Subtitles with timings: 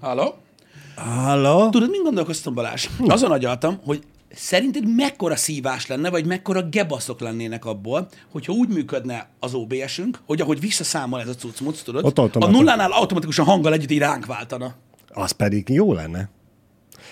[0.00, 0.34] Halló?
[0.96, 1.68] Halló?
[1.70, 2.86] Tudod, mind gondolkoztam, Balázs?
[3.06, 4.02] Azon agyaltam, hogy
[4.34, 10.40] szerinted mekkora szívás lenne, vagy mekkora gebaszok lennének abból, hogyha úgy működne az OBS-ünk, hogy
[10.40, 12.64] ahogy visszaszámol ez a cucmuc, tudod, Ott a automatikusan.
[12.64, 14.74] nullánál automatikusan hanggal együtt így ránk váltana.
[15.08, 16.28] Az pedig jó lenne.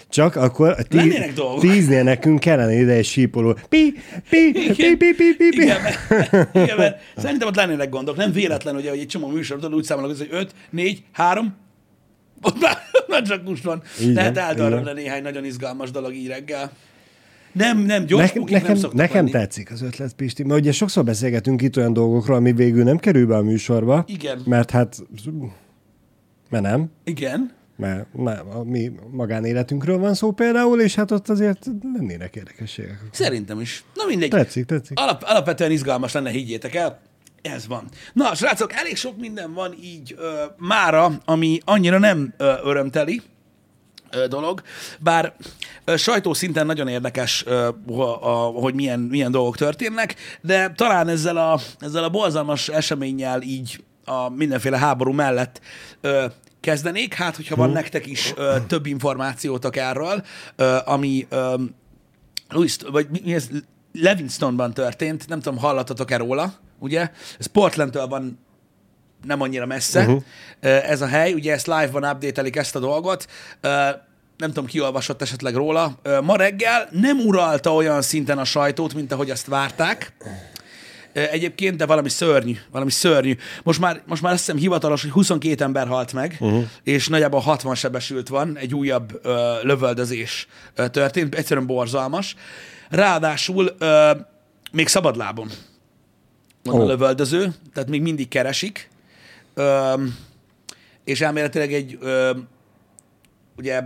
[0.09, 1.61] Csak akkor a Lennének dolgok.
[1.61, 3.57] tíznél nekünk kellene ide egy sípoló.
[3.69, 3.95] Pi,
[4.31, 5.63] pi, pi, pi, pi, pi, pi.
[5.63, 8.17] Igen, mert, igen, mert szerintem ott lennének gondok.
[8.17, 11.55] Nem véletlen, ugye, hogy egy csomó műsor, tudod, úgy számolok, hogy 5, 4, 3, ott
[13.09, 13.83] már, csak most van.
[14.01, 14.85] Igen, Tehát eldarab igen.
[14.85, 16.71] le néhány nagyon izgalmas dolog így reggel.
[17.53, 19.31] Nem, nem, gyors Nekem, bukik nem nekem, nekem lenni.
[19.31, 23.27] tetszik az ötlet, Pisti, mert ugye sokszor beszélgetünk itt olyan dolgokról, ami végül nem kerül
[23.27, 24.05] be a műsorba.
[24.07, 24.43] Igen.
[24.45, 24.97] Mert hát,
[26.51, 27.53] mert nem, Igen.
[27.77, 32.99] mert mert a mi magánéletünkről van szó például, és hát ott azért lennének érdekességek.
[33.11, 33.85] Szerintem is.
[33.95, 34.31] Na mindegy.
[34.31, 34.99] Tetszik, tetszik.
[34.99, 37.01] Alap, alapvetően izgalmas lenne, higgyétek el.
[37.55, 37.89] Ez van.
[38.13, 43.23] Na, srácok, elég sok minden van így ö, mára, ami annyira nem ö, örömteli
[44.11, 44.63] ö, dolog,
[45.01, 45.35] bár
[45.85, 51.37] ö, sajtószinten nagyon érdekes, ö, a, a, hogy milyen, milyen dolgok történnek, de talán ezzel
[51.37, 55.61] a, ezzel a borzalmas eseménnyel így a mindenféle háború mellett
[56.01, 56.27] ö,
[56.61, 60.25] kezdenék, hát hogyha van nektek is ö, több információtok erről,
[60.57, 61.55] ö, ami ö,
[62.49, 63.49] Louis, vagy mi mi ez,
[63.93, 67.11] Levinstonban történt, nem tudom, hallatatok-e róla, ugye?
[67.39, 68.47] Ez Portlandtől van
[69.25, 70.23] nem annyira messze uh-huh.
[70.61, 73.27] ez a hely, ugye ezt live-ban update ezt a dolgot,
[74.39, 75.99] nem tudom, ki olvasott esetleg róla.
[76.23, 80.13] Ma reggel nem uralta olyan szinten a sajtót, mint ahogy azt várták.
[81.13, 83.37] Egyébként, de valami szörnyű, valami szörnyű.
[83.63, 86.65] Most már, most már azt hiszem hivatalos, hogy 22 ember halt meg, uh-huh.
[86.83, 92.35] és nagyjából 60 sebesült van, egy újabb ö, lövöldözés ö, történt, egyszerűen borzalmas.
[92.89, 94.11] Ráadásul ö,
[94.73, 95.51] még szabadlábon
[96.71, 96.87] van oh.
[96.87, 98.91] lövöldöző, tehát még mindig keresik,
[99.55, 99.95] ö,
[101.05, 102.31] és elméletileg egy ö,
[103.57, 103.83] ugye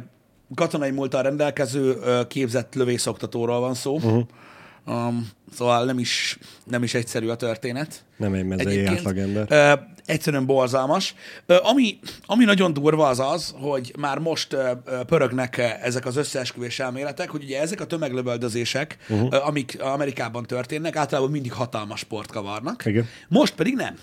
[0.54, 3.94] katonai múltal rendelkező ö, képzett lövészoktatóról van szó.
[3.94, 4.26] Uh-huh.
[4.86, 8.04] Um, szóval nem is, nem is egyszerű a történet.
[8.16, 9.46] Nem egy mezei átlagember.
[9.48, 9.72] Ö,
[10.04, 11.14] egyszerűen borzalmas.
[11.46, 14.72] Ö, ami, ami nagyon durva az az, hogy már most ö,
[15.06, 19.32] pörögnek ezek az összeesküvés elméletek, hogy ugye ezek a tömeglövöldözések, uh-huh.
[19.32, 22.84] ö, amik Amerikában történnek, általában mindig hatalmas sport kavarnak.
[22.84, 23.08] Igen.
[23.28, 23.98] Most pedig nem.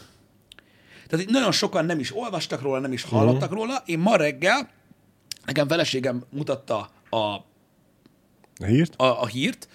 [1.08, 3.58] Tehát nagyon sokan nem is olvastak róla, nem is hallottak uh-huh.
[3.58, 3.84] róla.
[3.86, 4.70] Én ma reggel,
[5.46, 7.48] nekem feleségem mutatta a
[8.60, 8.94] A hírt?
[8.96, 9.68] a, a hírt,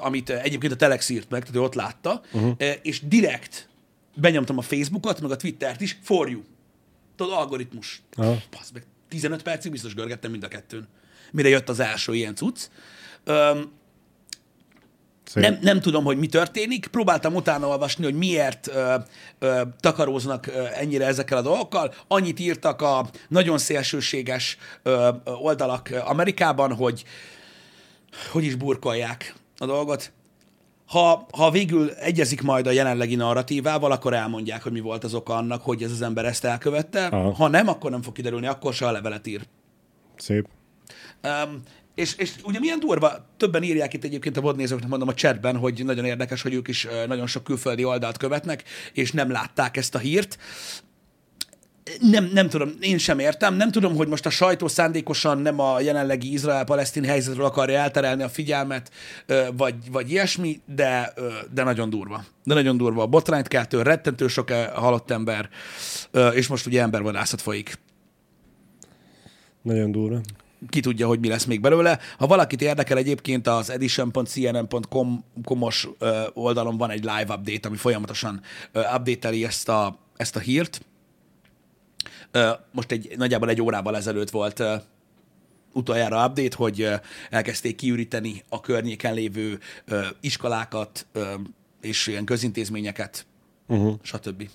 [0.00, 2.52] amit egyébként a Telex írt meg, tehát ő ott látta, uh-huh.
[2.82, 3.68] és direkt
[4.14, 6.40] benyomtam a Facebookot, meg a Twittert is, for you.
[7.16, 8.02] Tudod, algoritmus.
[8.50, 10.88] Passz meg, 15 percig biztos görgettem mind a kettőn.
[11.32, 12.68] Mire jött az első ilyen cucc.
[15.24, 15.42] Szép.
[15.42, 16.86] nem, nem tudom, hogy mi történik.
[16.86, 18.94] Próbáltam utána olvasni, hogy miért ö,
[19.38, 21.94] ö, takaróznak ö, ennyire ezekkel a dolgokkal.
[22.08, 27.04] Annyit írtak a nagyon szélsőséges ö, ö, oldalak Amerikában, hogy
[28.32, 30.12] hogy is burkolják a dolgot.
[30.86, 35.36] Ha, ha végül egyezik majd a jelenlegi narratívával, akkor elmondják, hogy mi volt az oka
[35.36, 37.06] annak, hogy ez az ember ezt elkövette.
[37.06, 37.32] Aha.
[37.32, 39.40] Ha nem, akkor nem fog kiderülni, akkor se a levelet ír.
[40.16, 40.48] Szép.
[41.22, 41.62] Um,
[41.94, 45.84] és, és ugye milyen durva, többen írják itt egyébként a vodnézőknek, mondom a chatben, hogy
[45.84, 49.98] nagyon érdekes, hogy ők is nagyon sok külföldi oldalt követnek, és nem látták ezt a
[49.98, 50.38] hírt.
[52.00, 53.54] Nem, nem tudom, én sem értem.
[53.54, 58.28] Nem tudom, hogy most a sajtó szándékosan nem a jelenlegi Izrael-Palesztin helyzetről akarja elterelni a
[58.28, 58.90] figyelmet,
[59.56, 61.12] vagy, vagy ilyesmi, de,
[61.52, 62.24] de nagyon durva.
[62.44, 63.02] De nagyon durva.
[63.02, 65.48] A botrányt keltő, rettentő sok ö, halott ember,
[66.32, 67.78] és most ugye embervadászat folyik
[69.62, 70.20] Nagyon durva.
[70.68, 71.98] ki tudja, hogy mi lesz még belőle.
[72.18, 75.88] Ha valakit érdekel egyébként az edition.cnn.com-os
[76.32, 78.40] oldalon van egy live update, ami folyamatosan
[78.72, 80.80] ö, update ezt a, ezt a hírt.
[82.72, 84.62] Most egy nagyjából egy órával ezelőtt volt
[85.72, 86.88] utoljára update, hogy
[87.30, 89.58] elkezdték kiüríteni a környéken lévő
[90.20, 91.06] iskolákat
[91.80, 93.26] és ilyen közintézményeket,
[93.66, 93.94] uh-huh.
[94.02, 94.48] stb.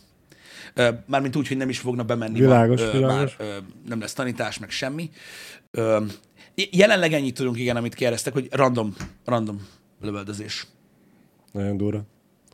[1.06, 2.40] Mármint úgy, hogy nem is fognak bemenni.
[2.40, 3.38] Világos, ö, világos.
[3.38, 5.10] Már, nem lesz tanítás, meg semmi.
[6.56, 8.96] Jelenleg ennyit tudunk, igen, amit kérdeztek, hogy random,
[9.26, 9.68] random
[10.02, 10.68] lövöldözés.
[11.52, 12.02] Nagyon durva.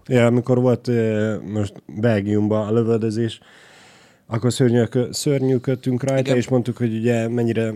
[0.06, 0.90] Ja, amikor volt
[1.44, 3.40] most Belgiumban a lövöldözés,
[4.28, 6.38] akkor szörnyűkö- szörnyűködtünk rajta, Igen.
[6.38, 7.74] és mondtuk, hogy ugye mennyire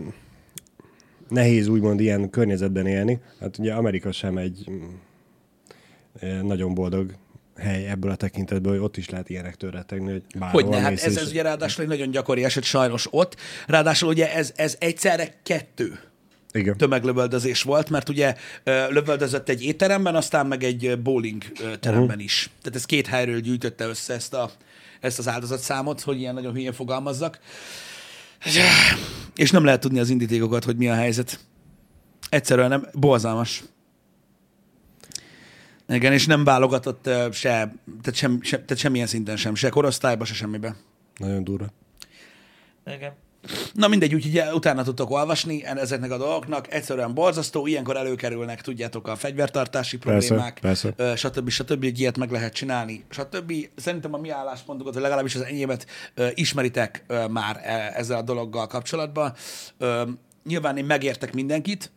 [1.28, 3.20] nehéz úgymond ilyen környezetben élni.
[3.40, 4.82] Hát ugye Amerika sem egy mm,
[6.20, 7.14] eh, nagyon boldog
[7.56, 10.92] hely ebből a tekintetből, hogy ott is lehet ilyenek rettegni, hogy bárhol Hogy ne, hát
[10.92, 13.36] ez, ez ugye ráadásul egy nagyon gyakori eset sajnos ott.
[13.66, 15.98] Ráadásul ugye ez, ez egyszerre kettő
[16.52, 16.76] Igen.
[16.76, 18.34] tömeglövöldözés volt, mert ugye
[18.64, 21.42] lövöldözött egy étteremben, aztán meg egy bowling
[21.80, 22.22] teremben uh-huh.
[22.22, 22.50] is.
[22.62, 24.50] Tehát ez két helyről gyűjtötte össze ezt, a,
[25.02, 27.38] ezt az áldozatszámot, hogy ilyen nagyon hülyén fogalmazzak.
[29.34, 31.40] és nem lehet tudni az indítékokat, hogy mi a helyzet.
[32.28, 33.62] Egyszerűen nem, borzalmas.
[35.88, 37.50] Igen, és nem válogatott uh, se,
[37.84, 40.76] tehát, sem, se, tehát semmilyen szinten sem, se korosztályba, se semmibe.
[41.16, 41.66] Nagyon durva.
[42.86, 43.12] Igen.
[43.72, 46.72] Na mindegy, úgyhogy utána tudtok olvasni ezeknek a dolgoknak.
[46.72, 50.92] Egyszerűen borzasztó, ilyenkor előkerülnek, tudjátok, a fegyvertartási problémák, persze.
[50.96, 51.48] ö, stb.
[51.48, 51.84] stb.
[51.84, 53.52] Egy ilyet meg lehet csinálni, stb.
[53.76, 55.86] Szerintem a mi álláspontokat, vagy legalábbis az enyémet
[56.34, 59.34] ismeritek már e- ezzel a dologgal kapcsolatban.
[60.44, 61.92] Nyilván én megértek mindenkit,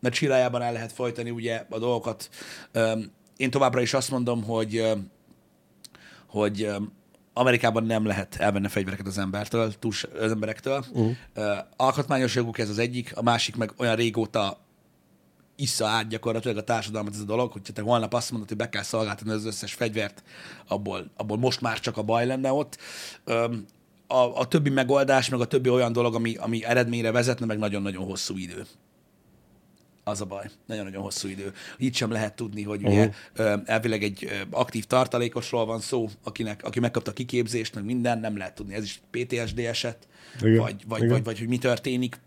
[0.00, 2.28] mert csirájában el lehet folytani ugye a dolgokat.
[3.36, 4.84] Én továbbra is azt mondom, hogy
[6.26, 6.70] hogy
[7.38, 10.84] Amerikában nem lehet elvenni fegyvereket az embertől, túls, az emberektől.
[10.90, 11.16] Uh-huh.
[11.76, 14.58] Alkotmányos joguk ez az egyik, a másik meg olyan régóta
[15.56, 18.68] issza át gyakorlatilag a társadalmat ez a dolog, hogyha te holnap azt mondod, hogy be
[18.68, 20.22] kell szolgáltatni az összes fegyvert,
[20.68, 22.78] abból, abból most már csak a baj lenne ott.
[24.06, 28.04] A, a többi megoldás, meg a többi olyan dolog, ami, ami eredményre vezetne, meg nagyon-nagyon
[28.04, 28.66] hosszú idő.
[30.08, 30.50] Az a baj.
[30.66, 31.52] Nagyon-nagyon hosszú idő.
[31.76, 32.92] Itt sem lehet tudni, hogy uh-huh.
[32.92, 38.18] ugye ö, elvileg egy aktív tartalékosról van szó, akinek, aki megkapta a kiképzést, meg minden,
[38.20, 38.74] nem lehet tudni.
[38.74, 40.08] Ez is PTSD eset,
[40.40, 40.56] Igen.
[40.56, 41.12] vagy, vagy, Igen.
[41.12, 42.20] vagy, vagy hogy mi történik.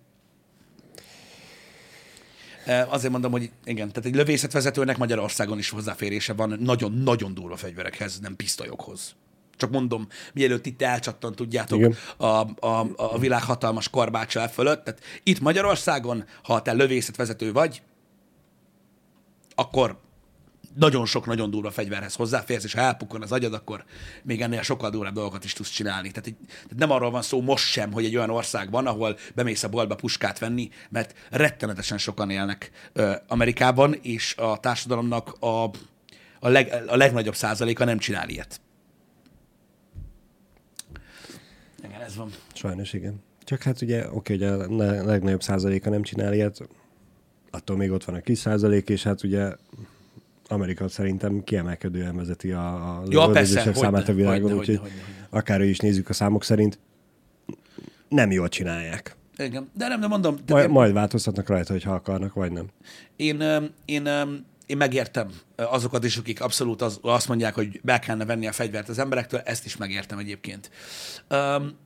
[2.87, 8.35] Azért mondom, hogy igen, tehát egy lövészetvezetőnek Magyarországon is hozzáférése van nagyon-nagyon durva fegyverekhez, nem
[8.35, 9.15] pisztolyokhoz.
[9.61, 11.95] Csak mondom, mielőtt itt elcsattan, tudjátok, Igen.
[12.17, 14.83] a, a, a világ hatalmas karbácsa el fölött.
[14.83, 17.81] Tehát itt Magyarországon, ha te lövészetvezető vagy,
[19.55, 19.99] akkor
[20.75, 23.83] nagyon sok, nagyon durva fegyverhez hozzáférsz, és ha elpukkan az agyad, akkor
[24.23, 26.11] még ennél sokkal durvább dolgokat is tudsz csinálni.
[26.11, 29.63] Tehát, tehát nem arról van szó most sem, hogy egy olyan ország van, ahol bemész
[29.63, 35.63] a boltba puskát venni, mert rettenetesen sokan élnek ö, Amerikában, és a társadalomnak a,
[36.39, 38.61] a, leg, a legnagyobb százaléka nem csinál ilyet.
[41.91, 42.29] Igen, ez van.
[42.53, 43.21] Sajnos igen.
[43.43, 46.67] Csak hát ugye, oké, hogy a legnagyobb százaléka nem csinál ilyet,
[47.51, 49.51] attól még ott van a kis százalék, és hát ugye
[50.47, 54.81] Amerika szerintem kiemelkedően vezeti a, a Ja, persze, számát a világon, úgyhogy
[55.29, 56.79] akár is nézzük a számok szerint,
[58.07, 59.15] nem jól csinálják.
[59.37, 59.69] Igen.
[59.73, 62.65] De nem, de mondom, tehát Majd, én- majd változtatnak rajta, hogy ha akarnak, vagy nem.
[63.15, 63.43] Én,
[63.85, 68.47] én, öm, én megértem azokat is, akik abszolút az, azt mondják, hogy be kellene venni
[68.47, 70.71] a fegyvert az emberektől, ezt is megértem egyébként.
[71.29, 71.77] Um,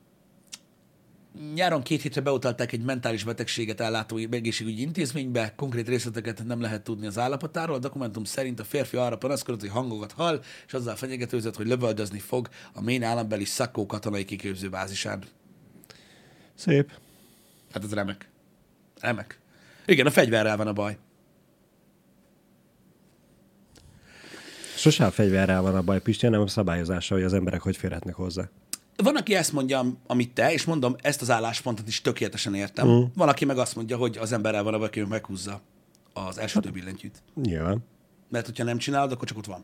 [1.53, 7.07] nyáron két hétre beutalták egy mentális betegséget ellátó egészségügyi intézménybe, konkrét részleteket nem lehet tudni
[7.07, 7.75] az állapotáról.
[7.75, 12.19] A dokumentum szerint a férfi arra panaszkodott, hogy hangokat hall, és azzal fenyegetőzött, hogy lövöldözni
[12.19, 15.23] fog a Maine állambeli Szakkó katonai kiképzőbázisán.
[16.55, 16.91] Szép.
[17.71, 18.29] Hát ez remek.
[18.99, 19.39] Remek.
[19.85, 20.97] Igen, a fegyverrel van a baj.
[24.85, 28.15] Sosem a fegyverrel van a baj, Pisti, hanem a szabályozása, hogy az emberek hogy férhetnek
[28.15, 28.49] hozzá.
[28.95, 32.87] Van, aki ezt mondja, amit te, és mondom, ezt az álláspontot is tökéletesen értem.
[32.87, 33.03] Mm.
[33.15, 35.61] Van, aki meg azt mondja, hogy az emberrel van aki meghúzza
[36.13, 37.23] az elsütő billentyűt.
[37.35, 37.83] Nyilván.
[38.29, 39.63] Mert hogyha nem csinálod, akkor csak ott van.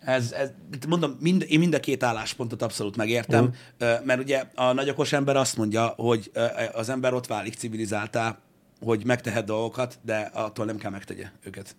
[0.00, 0.50] Ez, ez,
[0.88, 3.44] mondom, mind, én mind a két álláspontot abszolút megértem,
[3.80, 4.04] uh.
[4.04, 6.30] mert ugye a nagyokos ember azt mondja, hogy
[6.72, 8.38] az ember ott válik civilizáltá,
[8.80, 11.76] hogy megtehet dolgokat, de attól nem kell megtegye őket.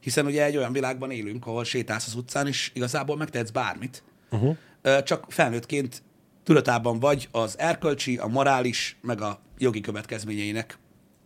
[0.00, 4.02] Hiszen ugye egy olyan világban élünk, ahol sétálsz az utcán, és igazából megtehetsz bármit.
[4.30, 4.56] Uh-huh.
[5.02, 6.02] Csak felnőttként
[6.42, 10.78] tudatában vagy az erkölcsi, a morális, meg a jogi következményeinek,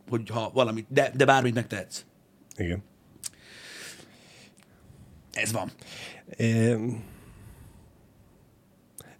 [0.08, 2.04] hogyha valamit, de, de bármit megtehetsz.
[2.56, 2.82] Igen.
[5.32, 5.70] Ez van.
[6.36, 6.76] É,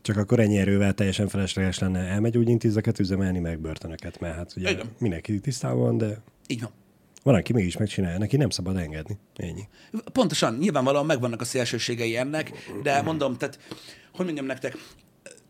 [0.05, 4.87] csak akkor ennyi erővel teljesen felesleges lenne elmegyógyintézeket üzemelni, meg börtönöket, mert hát ugye Igen.
[4.99, 6.71] mindenki tisztában van, de Így van.
[7.23, 9.19] van, aki mégis megcsinálja, neki nem szabad engedni.
[9.37, 9.69] Ennyi.
[10.13, 13.59] Pontosan, nyilvánvalóan megvannak a szélsőségei ennek, de mondom, tehát,
[14.13, 14.77] hogy mondjam nektek,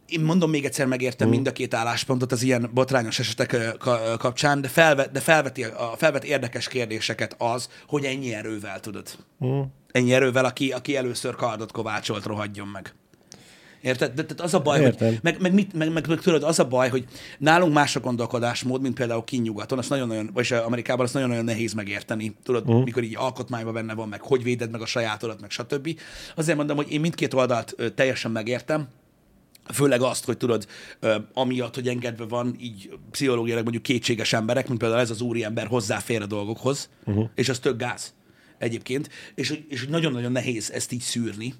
[0.06, 3.76] én mondom még egyszer, megértem mind a két álláspontot az ilyen botrányos esetek
[4.18, 9.08] kapcsán, de, felvet, de felveti, a, felvet érdekes kérdéseket az, hogy ennyi erővel tudod.
[9.90, 12.94] Ennyi erővel, aki, aki először kardot kovácsolt, rohadjon meg.
[13.84, 14.12] Érted?
[14.14, 15.08] De, tehát az a baj, Értem.
[15.08, 17.04] hogy, meg, meg, mit, meg, meg, meg, tudod, az a baj, hogy
[17.38, 22.36] nálunk más a gondolkodásmód, mint például kinyugaton, azt nagyon-nagyon, vagy Amerikában azt nagyon-nagyon nehéz megérteni,
[22.42, 22.84] tudod, uh-huh.
[22.84, 25.98] mikor így alkotmányban benne van, meg hogy véded meg a sajátodat, meg stb.
[26.34, 28.88] Azért mondom, hogy én mindkét oldalt teljesen megértem,
[29.72, 30.66] Főleg azt, hogy tudod,
[31.34, 36.22] amiatt, hogy engedve van így pszichológiailag mondjuk kétséges emberek, mint például ez az úriember hozzáfér
[36.22, 37.28] a dolgokhoz, uh-huh.
[37.34, 38.14] és az tök gáz
[38.64, 41.54] egyébként, és, és nagyon-nagyon nehéz ezt így szűrni.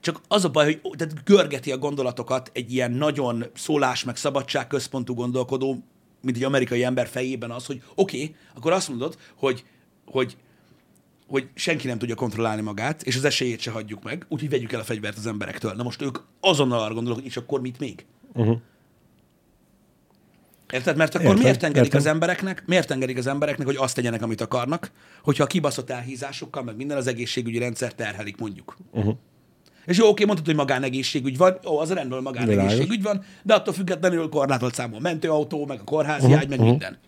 [0.00, 4.66] Csak az a baj, hogy tehát görgeti a gondolatokat egy ilyen nagyon szólás meg szabadság
[4.66, 5.84] központú gondolkodó,
[6.22, 9.64] mint egy amerikai ember fejében az, hogy oké, okay, akkor azt mondod, hogy,
[10.04, 10.36] hogy
[11.28, 14.80] hogy senki nem tudja kontrollálni magát, és az esélyét se hagyjuk meg, úgyhogy vegyük el
[14.80, 15.72] a fegyvert az emberektől.
[15.72, 18.04] Na most ők azonnal arra gondolok, és akkor mit még?
[18.32, 18.60] Uh-huh.
[20.72, 20.96] Érted?
[20.96, 22.00] Mert akkor Értem, miért engedik értem.
[22.00, 24.90] az embereknek, miért engedik az embereknek, hogy azt tegyenek, amit akarnak,
[25.22, 28.76] hogyha a kibaszott elhízásokkal, meg minden az egészségügyi rendszer terhelik, mondjuk.
[28.92, 29.14] Uh-huh.
[29.86, 34.28] És jó, oké, mondtad, hogy magánegészségügy van, jó, az rendben, magánegészségügy van, de attól függetlenül
[34.28, 36.70] korlátolt számú a mentőautó, meg a kórházi uh-huh, ágy, meg uh-huh.
[36.70, 36.98] minden.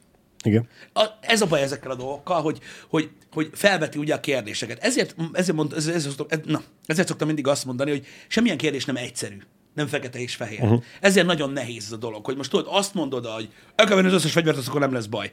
[0.45, 0.69] Igen.
[0.93, 4.85] A, ez a baj ezekkel a dolgokkal, hogy, hogy, hogy felveti ugye a kérdéseket.
[4.85, 8.57] Ezért, ezért, mond, ezért, ezért, szoktam, ez- na, ezért szoktam mindig azt mondani, hogy semmilyen
[8.57, 9.37] kérdés nem egyszerű.
[9.75, 10.63] Nem fekete és fehér.
[10.63, 10.83] Uh-huh.
[11.01, 14.09] Ezért nagyon nehéz ez a dolog, hogy most tudod, azt mondod, hogy el kell venni
[14.09, 15.31] az összes fegyvert, az akkor nem lesz baj.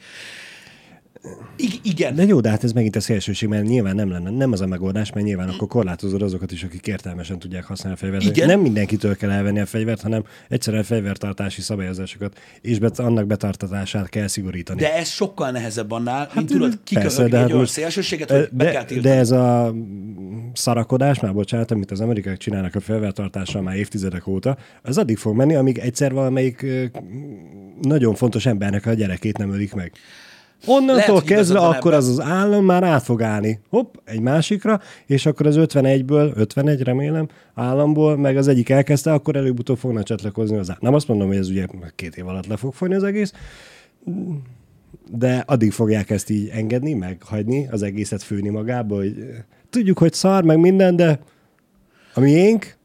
[1.55, 2.15] I- igen.
[2.15, 4.67] De jó, de hát ez megint a szélsőség, mert nyilván nem lenne, nem az a
[4.67, 8.23] megoldás, mert nyilván akkor korlátozod azokat is, akik értelmesen tudják használni a fegyvert.
[8.23, 8.47] Igen.
[8.47, 14.27] Nem mindenkitől kell elvenni a fegyvert, hanem egyszerűen fegyvertartási szabályozásokat, és bet- annak betartatását kell
[14.27, 14.79] szigorítani.
[14.79, 18.63] De ez sokkal nehezebb annál, mint tudod, kiköhögni de egy hát olyan szélsőséget, hogy be
[18.63, 19.13] kell de, tiltani.
[19.13, 19.75] de ez a
[20.53, 25.35] szarakodás, már bocsánat, amit az amerikák csinálnak a fegyvertartással már évtizedek óta, az addig fog
[25.35, 26.65] menni, amíg egyszer valamelyik
[27.81, 29.91] nagyon fontos embernek a gyerekét nem ölik meg.
[30.65, 32.03] Onnantól Lehet, kezdve van akkor ebben.
[32.03, 33.59] az az állam már át fog állni.
[33.69, 39.35] Hopp, egy másikra, és akkor az 51-ből, 51 remélem, államból, meg az egyik elkezdte, akkor
[39.35, 40.77] előbb-utóbb fognak csatlakozni hozzá.
[40.79, 43.33] Nem azt mondom, hogy ez ugye két év alatt le fog folyni az egész,
[45.11, 50.13] de addig fogják ezt így engedni, meghagyni, az egészet főni magába, hogy eh, tudjuk, hogy
[50.13, 51.19] szar, meg minden, de
[52.13, 52.75] a miénk,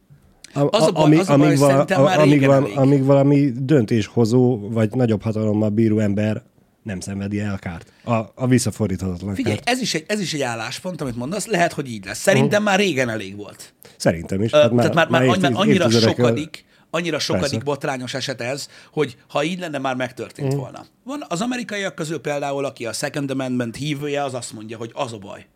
[0.55, 1.87] a, Az a baj- ami- az a baj, amíg, val,
[2.19, 2.73] amíg, elég.
[2.77, 6.43] amíg valami döntéshozó, vagy nagyobb hatalommal bíró ember
[6.83, 7.93] nem szenvedi el a kárt.
[8.05, 9.69] A, a visszafordíthatatlan Figyelj, kárt.
[9.69, 12.19] ez is, egy, ez is egy álláspont, amit mondasz, lehet, hogy így lesz.
[12.19, 13.75] Szerintem már régen elég volt.
[13.97, 14.53] Szerintem is.
[14.53, 17.65] Ö, tehát már, már, már, már annyira sokadik, annyira sokadik Persze.
[17.65, 20.85] botrányos eset ez, hogy ha így lenne, már megtörtént volna.
[21.05, 25.13] Van az amerikaiak közül például, aki a Second Amendment hívője, az azt mondja, hogy az
[25.13, 25.47] a baj.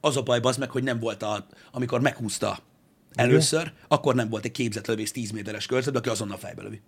[0.00, 2.58] Az a baj, az meg, hogy nem volt, a, amikor meghúzta
[3.14, 6.80] először, akkor nem volt egy képzett lövész 10 méteres körzetben, aki azonnal fejbe lövi.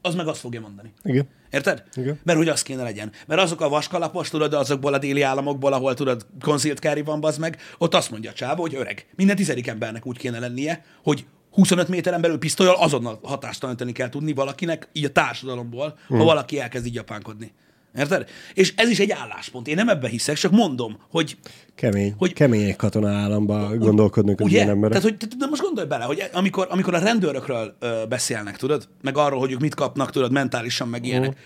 [0.00, 0.92] Az meg azt fogja mondani.
[1.02, 1.28] Igen.
[1.52, 1.82] Érted?
[1.94, 2.20] Igen.
[2.22, 3.12] Mert hogy az kéne legyen.
[3.26, 7.40] Mert azok a vaskalapos, tudod, azokból a déli államokból, ahol tudod, concealed carry van, bazd
[7.40, 9.06] meg, ott azt mondja a csávó, hogy öreg.
[9.16, 14.32] Minden tizedik embernek úgy kéne lennie, hogy 25 méteren belül pisztolyal azonnal hatástalanítani kell tudni
[14.32, 16.18] valakinek, így a társadalomból, hmm.
[16.18, 17.52] ha valaki elkezd így japánkodni.
[17.96, 18.28] Érted?
[18.54, 19.68] És ez is egy álláspont.
[19.68, 21.36] Én nem ebbe hiszek, csak mondom, hogy
[21.74, 22.14] Kemény.
[22.18, 25.00] Hogy- Kemény egy katona államba gondolkodnak az ilyen emberek.
[25.00, 29.16] Tehát, hogy, de most gondolj bele, hogy amikor, amikor a rendőrökről ö, beszélnek, tudod, meg
[29.16, 31.36] arról, hogy ők mit kapnak, tudod, mentálisan, meg ilyenek,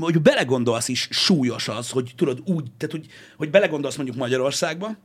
[0.00, 3.06] hogy belegondolsz is, súlyos az, hogy tudod, úgy, tehát, hogy,
[3.36, 4.96] hogy belegondolsz mondjuk Magyarországba,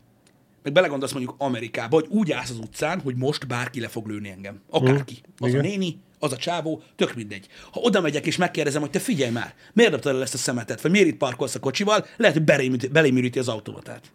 [0.63, 4.29] meg belegondolsz mondjuk Amerikába, hogy úgy állsz az utcán, hogy most bárki le fog lőni
[4.29, 4.61] engem.
[4.69, 5.21] Akárki.
[5.37, 5.61] Az a Igen.
[5.61, 7.47] néni, az a csávó, tök mindegy.
[7.71, 10.81] Ha oda megyek és megkérdezem, hogy te figyelj már, miért dobtad el ezt a szemetet,
[10.81, 14.11] vagy miért itt parkolsz a kocsival, lehet, hogy belém belém üríti az automatát.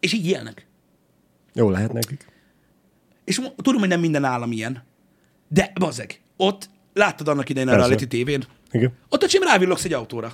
[0.00, 0.66] És így élnek.
[1.54, 2.26] Jó lehet nekik.
[3.24, 4.82] És tudom, hogy nem minden állam ilyen,
[5.48, 7.86] de bazeg, ott láttad annak idején a Persze.
[7.86, 8.92] reality tévén, Igen.
[9.08, 10.32] ott a csim rávillogsz egy autóra.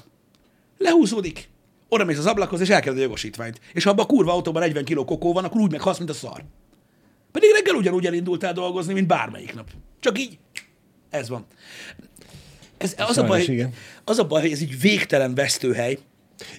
[0.79, 1.49] Lehúzódik.
[1.89, 3.61] Oda mész az ablakhoz, és elkezded a jogosítványt.
[3.73, 6.13] És ha abban a kurva autóban 40 kiló kokó van, akkor úgy meghalsz, mint a
[6.13, 6.45] szar.
[7.33, 9.71] Pedig reggel ugyanúgy elindultál dolgozni, mint bármelyik nap.
[10.05, 10.39] Csak így,
[11.11, 11.47] ez van.
[12.79, 13.73] Ez, az, a Sajnos baj, igen.
[14.05, 15.99] az a baj, hogy ez egy végtelen vesztőhely,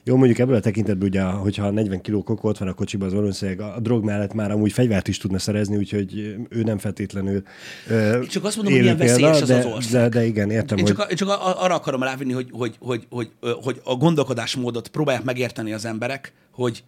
[0.04, 3.14] Jó, mondjuk ebből a tekintetből, ugye, hogyha 40 kiló kokó ott van a kocsiban, az
[3.14, 7.44] valószínűleg a a drog mellett már amúgy fegyvert is tudna szerezni, úgyhogy ő nem feltétlenül
[7.88, 10.02] ö, Én csak azt mondom, hogy milyen veszélyes az de, az ország.
[10.02, 13.08] De, de igen, értem, Én hogy csak, csak a- arra akarom rávinni, hogy, hogy, hogy,
[13.10, 16.84] hogy, hogy a gondolkodásmódot próbálják megérteni az emberek, hogy,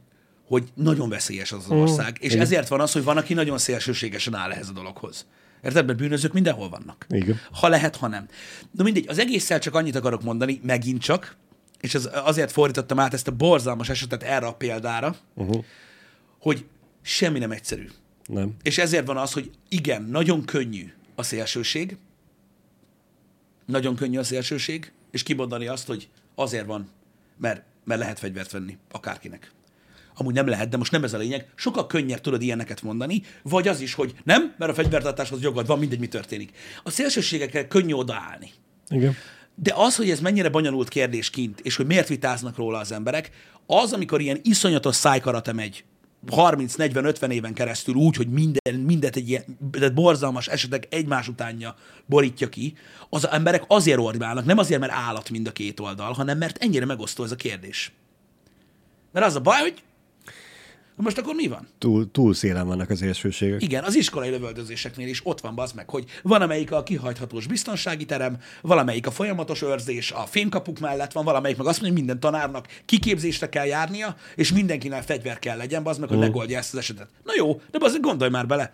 [0.48, 2.18] hogy nagyon veszélyes az az ország.
[2.20, 2.44] És igen.
[2.44, 5.26] ezért van az, hogy van, aki nagyon szélsőségesen áll ehhez a dologhoz.
[5.64, 5.86] Érted?
[5.86, 7.06] Mert bűnözők mindenhol vannak.
[7.10, 7.40] Igen.
[7.52, 8.28] Ha lehet, ha nem.
[8.72, 11.36] Na mindegy, az egésszel csak annyit akarok mondani, megint csak,
[11.80, 15.64] és az, azért fordítottam át ezt a borzalmas esetet erre a példára, uh-huh.
[16.40, 16.66] hogy
[17.02, 17.88] semmi nem egyszerű.
[18.26, 18.56] nem.
[18.62, 21.98] És ezért van az, hogy igen, nagyon könnyű a szélsőség,
[23.66, 26.90] nagyon könnyű a szélsőség, és kimondani azt, hogy azért van,
[27.38, 29.52] mert, mert lehet fegyvert venni akárkinek.
[30.20, 31.48] Amúgy nem lehet, de most nem ez a lényeg.
[31.56, 35.80] Sokkal könnyebb tudod ilyeneket mondani, vagy az is, hogy nem, mert a fegyvertartáshoz jogod van,
[35.80, 36.52] mindegy, mi történik.
[36.84, 38.52] A szélsőségekkel könnyű odaállni.
[38.90, 39.16] Igen.
[39.56, 43.30] De az, hogy ez mennyire bonyolult kérdés kint, és hogy miért vitáznak róla az emberek,
[43.66, 45.84] az, amikor ilyen iszonyatos szájkarate megy
[46.28, 52.50] 30-40-50 éven keresztül úgy, hogy minden, mindet egy ilyen de borzalmas esetek egymás utánja borítja
[52.50, 52.74] ki,
[53.10, 56.86] az emberek azért ordibálnak, nem azért, mert állat mind a két oldal, hanem mert ennyire
[56.86, 57.92] megosztó ez a kérdés.
[59.12, 59.84] Mert az a baj, hogy
[61.00, 61.68] Most akkor mi van?
[61.78, 63.62] Túl, túl szélen vannak az szélsőségek.
[63.62, 68.06] Igen, az iskolai lövöldözéseknél is ott van az meg, hogy van amelyik a kihajthatós biztonsági
[68.06, 72.32] terem, valamelyik a folyamatos őrzés, a fénykapuk mellett van, valamelyik meg azt mondja, hogy minden
[72.32, 76.80] tanárnak kiképzésre kell járnia, és mindenkinek fegyver kell legyen, az meg, hogy megoldja ezt az
[76.80, 77.08] esetet.
[77.24, 78.74] Na jó, de az gondolj már bele.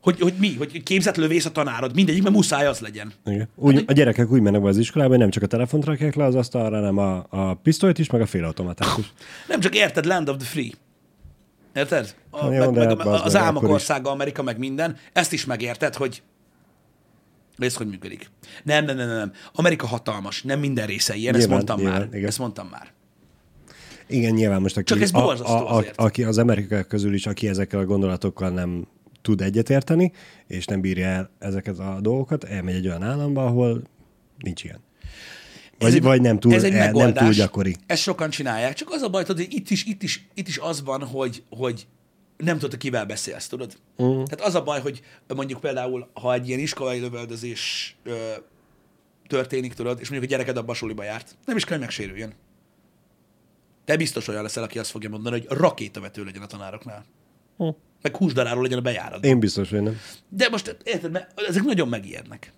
[0.00, 0.54] Hogy, hogy mi?
[0.54, 3.12] Hogy képzett lövész a tanárod, mindegyik, mert muszáj az legyen.
[3.24, 3.48] Igen.
[3.54, 6.24] Úgy, a gyerekek úgy mennek be az iskolába, hogy nem csak a telefont rakják le
[6.24, 9.12] az asztalra, hanem a, a pisztolyt is, meg a félautomatát is.
[9.48, 10.70] Nem csak érted, Land of the Free.
[11.74, 12.14] Érted?
[12.30, 14.96] A, Na jó, meg, meg, hát bazd az meg, álmok országa, Amerika, meg minden.
[15.12, 16.22] Ezt is megérted, hogy
[17.58, 18.30] ez hogy működik.
[18.62, 19.32] Nem, nem, nem, nem.
[19.52, 22.16] Amerika hatalmas, nem minden része ilyen, ezt Nyilván, mondtam nyilván, már.
[22.16, 22.28] igen.
[22.28, 22.92] Ezt mondtam már.
[24.06, 25.96] Igen, nyilván most aki, Csak ez a, a, a, azért.
[25.96, 28.86] aki az amerikai közül is, aki ezekkel a gondolatokkal nem
[29.28, 30.12] tud egyetérteni,
[30.46, 33.82] és nem bírja el ezeket a dolgokat, elmegy egy olyan államba, ahol
[34.38, 34.80] nincs ilyen.
[35.78, 37.24] Vagy, egy- vagy nem, túl, ez egy el, nem megoldás.
[37.24, 37.76] túl gyakori.
[37.86, 40.58] Ezt sokan csinálják, csak az a baj, tudod, hogy itt is, itt is, itt is
[40.58, 41.86] az van, hogy, hogy
[42.36, 43.78] nem tudod, kivel beszélsz, tudod?
[43.96, 44.08] Mhm.
[44.08, 44.24] Uh.
[44.24, 45.00] Tehát az a baj, hogy
[45.34, 48.16] mondjuk például, ha egy ilyen iskolai lövöldözés ö,
[49.26, 52.32] történik, tudod, és mondjuk a gyereked abba a suliba járt, nem is kell, hogy megsérüljön.
[53.84, 57.04] Te biztos olyan leszel, aki azt fogja mondani, hogy rakétavető legyen a tanároknál.
[57.56, 57.68] Hm.
[58.02, 59.24] Meg húsdaráló legyen a bejárat.
[59.24, 59.96] Én biztos, hogy nem.
[60.28, 62.52] De most érted, mert ezek nagyon megijednek.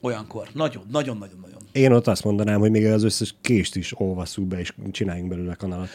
[0.00, 0.48] Olyankor.
[0.52, 1.58] Nagyon, nagyon, nagyon, nagyon.
[1.72, 5.54] Én ott azt mondanám, hogy még az összes kést is olvasszuk be, és csináljunk belőle
[5.54, 5.88] kanalat.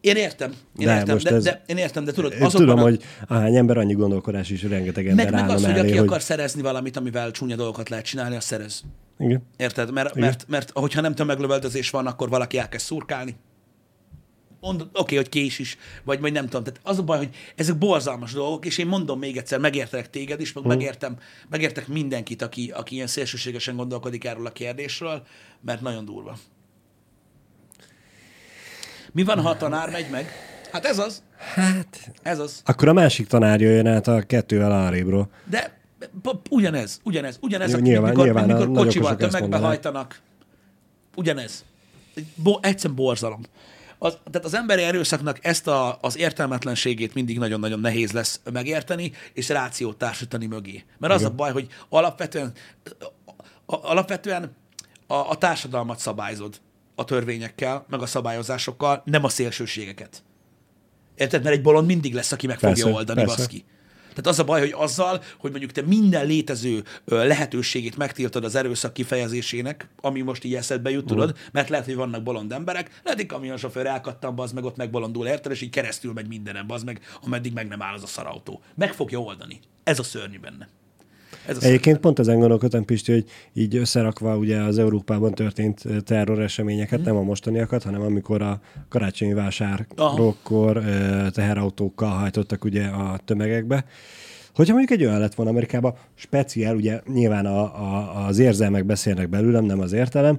[0.00, 2.82] Én értem, én De értem, de, ez- de, én értem, de tudod, azokban tudom, a,
[2.82, 6.06] hogy ahány ember, annyi gondolkodás is, rengeteg ember meg, meg az, hogy mellé, aki hogy...
[6.06, 8.82] akar szerezni valamit, amivel csúnya dolgokat lehet csinálni, azt szerez.
[9.18, 9.42] Igen.
[9.56, 9.92] Érted?
[9.92, 13.36] Mert, mert, mert hogyha nem tömeglövöldözés van, akkor valaki elkezd szurkálni.
[14.60, 16.64] Mond, oké, okay, hogy kés is, vagy, vagy nem tudom.
[16.64, 20.40] Tehát az a baj, hogy ezek borzalmas dolgok, és én mondom még egyszer, megértelek téged
[20.40, 21.16] is, meg megértem,
[21.48, 25.22] megértek mindenkit, aki, aki ilyen szélsőségesen gondolkodik erről a kérdésről,
[25.60, 26.38] mert nagyon durva.
[29.12, 30.30] Mi van, ha a tanár megy meg?
[30.72, 31.22] Hát ez az.
[31.36, 32.10] Hát...
[32.22, 32.62] Ez az.
[32.64, 35.28] Akkor a másik tanár jöjjön át a kettővel arrébről.
[35.50, 35.78] De
[36.50, 40.20] ugyanez, ugyanez, ugyanez, Jó, a, nyilván- mikor, nyilván mikor kocsival tömegbe hajtanak.
[41.16, 41.64] Ugyanez.
[42.34, 43.40] Bo- egyszerűen borzalom.
[43.98, 49.48] Az, tehát az emberi erőszaknak ezt a, az értelmetlenségét mindig nagyon-nagyon nehéz lesz megérteni, és
[49.48, 50.84] rációt társítani mögé.
[50.98, 52.52] Mert az a baj, hogy alapvetően,
[53.66, 54.56] a, alapvetően
[55.06, 56.60] a, a társadalmat szabályzod
[56.94, 60.22] a törvényekkel, meg a szabályozásokkal, nem a szélsőségeket.
[61.14, 61.42] Érted?
[61.42, 63.36] Mert egy bolond mindig lesz, aki meg Persze, fogja oldani, persze.
[63.36, 63.64] baszki.
[64.18, 68.92] Tehát az a baj, hogy azzal, hogy mondjuk te minden létező lehetőségét megtiltod az erőszak
[68.92, 73.28] kifejezésének, ami most így eszedbe jut, tudod, mert lehet, hogy vannak bolond emberek, lehet, hogy
[73.28, 77.52] kamionsofőr elkattam, az meg ott megbolondul, érted, és így keresztül megy mindenem, az meg, ameddig
[77.52, 78.60] meg nem áll az a szarautó.
[78.74, 79.60] Meg fogja oldani.
[79.84, 80.68] Ez a szörnyű benne.
[81.46, 81.62] Ez.
[81.62, 87.16] Egyébként pont ezen gondolkodtam, Pisti, hogy így összerakva ugye az Európában történt eh, terroreseményeket, nem
[87.16, 93.84] a mostaniakat, hanem amikor a karácsonyi vásárokkor eh, teherautókkal hajtottak ugye a tömegekbe.
[94.58, 99.28] Hogyha mondjuk egy olyan lett volna Amerikában, speciál, ugye nyilván a, a, az érzelmek beszélnek
[99.28, 100.38] belőlem, nem az értelem,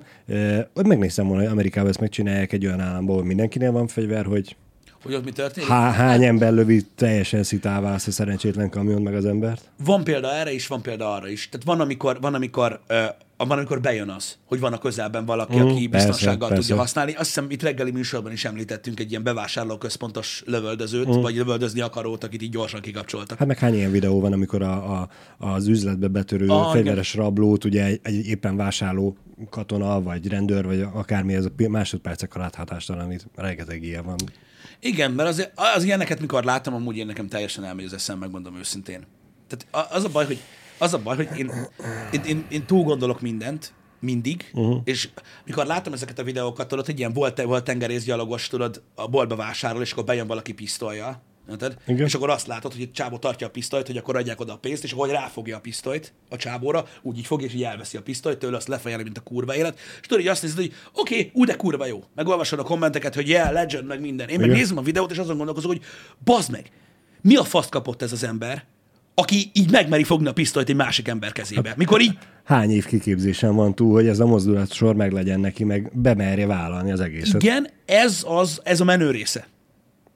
[0.73, 4.55] hogy megnéztem volna, hogy Amerikában ezt megcsinálják egy olyan államban, ahol mindenkinél van fegyver, hogy
[5.03, 5.69] Hogy ott mi történik?
[5.69, 9.61] há, hány ember lövi teljesen szitává azt a szerencsétlen kamiont meg az embert.
[9.85, 11.49] Van példa erre is, van példa arra is.
[11.49, 12.97] Tehát van, amikor, van, amikor, uh,
[13.37, 16.63] van, amikor bejön az, hogy van a közelben valaki, Mhm, aki persze, biztonsággal persze.
[16.63, 17.11] tudja használni.
[17.11, 22.41] Azt hiszem, itt reggeli műsorban is említettünk egy ilyen bevásárlóközpontos lövöldözőt, vagy lövöldözni akarót, akit
[22.41, 23.37] így gyorsan kikapcsoltak.
[23.37, 27.13] Hát meg hány ilyen videó van, amikor a, a, az üzletbe betörő Ah, ah, fegyveres
[27.13, 29.17] rablót, ugye egy, egy éppen vásárló
[29.49, 33.27] katona, vagy rendőr, vagy akármi, ez a másodpercek alatt hatástalanít.
[33.35, 34.15] Rengeteg ilyen van.
[34.79, 38.57] Igen, mert az, az ilyeneket, mikor látom, amúgy én nekem teljesen elmegy az eszem, megmondom
[38.57, 39.05] őszintén.
[39.47, 40.39] Tehát az a baj, hogy,
[40.77, 41.51] az a baj, hogy én,
[42.11, 44.81] én, én, én túl gondolok mindent, mindig, uh-huh.
[44.83, 45.09] és
[45.45, 49.81] mikor látom ezeket a videókat, tudod, hogy ilyen volt, volt tengerészgyalogos, tudod, a boltba vásárol,
[49.81, 51.77] és akkor bejön valaki pisztolya, Érted?
[51.87, 52.05] Igen.
[52.05, 54.57] És akkor azt látod, hogy egy csávó tartja a pisztolyt, hogy akkor adják oda a
[54.57, 58.01] pénzt, és ahogy ráfogja a pisztolyt a csávóra, úgy így fogja, és így elveszi a
[58.01, 59.79] pisztolyt, tőle azt lefejeli, mint a kurva élet.
[60.01, 62.03] És tudod, így azt nézed, hogy oké, okay, úgy de kurva jó.
[62.15, 64.29] Megolvasod a kommenteket, hogy yeah, legend, meg minden.
[64.29, 65.81] Én meg nézem a videót, és azon gondolkozok, hogy
[66.23, 66.71] bazd meg,
[67.21, 68.65] mi a faszt kapott ez az ember,
[69.13, 71.73] aki így megmeri fogni a pisztolyt egy másik ember kezébe.
[71.77, 75.63] Mikor így, Hány év kiképzésen van túl, hogy ez a mozdulat sor meg legyen neki,
[75.63, 77.43] meg bemerje vállalni az egészet.
[77.43, 79.47] igen, ez az, ez a menő része.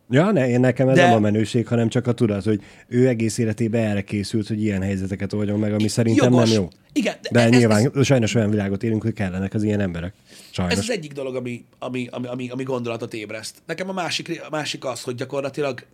[0.09, 3.07] Ja, ne, én nekem ez De- nem a menőség, hanem csak a tudat, hogy ő
[3.07, 6.49] egész életében erre készült, hogy ilyen helyzeteket oldjon meg, ami szerintem Jogos.
[6.51, 6.67] nem jó.
[6.93, 10.13] Igen, de De ez- nyilván sajnos olyan világot élünk, hogy kellenek az ilyen emberek.
[10.51, 10.73] Sajnos.
[10.73, 13.55] Ez az egyik dolog, ami, ami, ami, ami, ami gondolatot ébreszt.
[13.65, 15.85] Nekem a másik, a másik az, hogy gyakorlatilag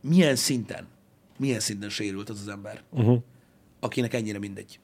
[0.00, 0.86] milyen szinten,
[1.36, 3.18] milyen szinten sérült az az ember, uh-huh.
[3.80, 4.78] akinek ennyire mindegy.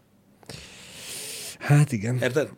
[1.58, 2.18] Hát igen.
[2.22, 2.48] Érted?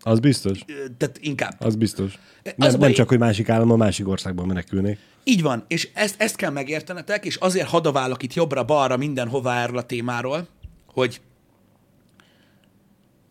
[0.00, 0.64] Az biztos.
[0.96, 1.56] Tehát inkább.
[1.58, 2.18] Az biztos.
[2.44, 4.98] Az Nem, nem csak, hogy másik állam a másik országban menekülnék.
[5.24, 9.86] Így van, és ezt, ezt kell megértenetek, és azért hadaválok itt jobbra-balra mindenhová erről a
[9.86, 10.48] témáról,
[10.86, 11.20] hogy,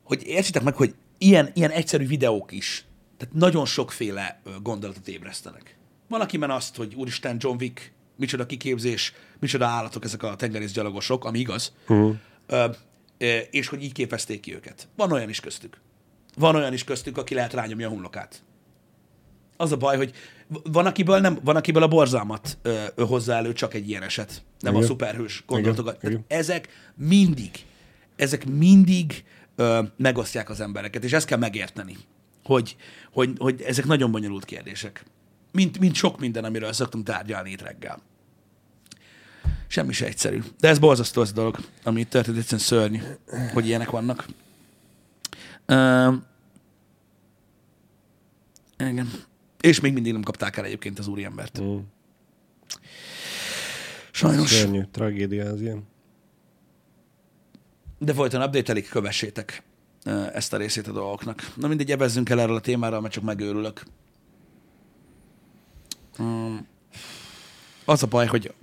[0.03, 2.86] hogy értsétek meg, hogy ilyen, ilyen egyszerű videók is,
[3.17, 5.77] tehát nagyon sokféle gondolatot ébresztenek.
[6.08, 11.39] Van, akiben azt, hogy úristen, John Wick, micsoda kiképzés, micsoda állatok ezek a tengerészgyalogosok, ami
[11.39, 12.15] igaz, uh-huh.
[12.47, 12.65] ö,
[13.51, 14.88] és hogy így képezték ki őket.
[14.95, 15.77] Van olyan is köztük.
[16.39, 18.43] Van olyan is köztük, aki lehet rányomja a homlokát.
[19.58, 20.13] Az a baj, hogy
[20.63, 24.43] van akiből, nem, van akiből a borzalmat ö, ö, hozza elő csak egy ilyen eset,
[24.60, 24.86] nem Igen.
[24.86, 26.04] a szuperhős gondolatokat.
[26.04, 27.52] Igen, Tehát ezek mindig,
[28.15, 29.23] ezek mindig
[29.56, 31.97] ö, megosztják az embereket, és ezt kell megérteni,
[32.43, 32.75] hogy,
[33.12, 35.04] hogy, hogy ezek nagyon bonyolult kérdések.
[35.52, 38.02] Mint, mint sok minden, amiről szoktunk tárgyalni itt reggel.
[39.67, 40.41] Semmi se egyszerű.
[40.60, 42.99] De ez borzasztó az a dolog, ami itt történt, egyszerűen szörnyű,
[43.54, 44.25] hogy ilyenek vannak.
[45.65, 46.10] Ö,
[48.87, 49.09] igen.
[49.61, 51.61] És még mindig nem kapták el egyébként az úriembert.
[51.61, 51.77] Mm.
[54.11, 54.49] Sajnos.
[54.49, 55.87] Szörnyű, tragédia az ilyen.
[57.97, 59.63] De folyton update kövessétek
[60.33, 61.51] ezt a részét a dolgoknak.
[61.55, 63.83] Na mindegy, evezzünk el erről a témáról, mert csak megőrülök.
[66.17, 66.67] Um,
[67.85, 68.53] az a baj, hogy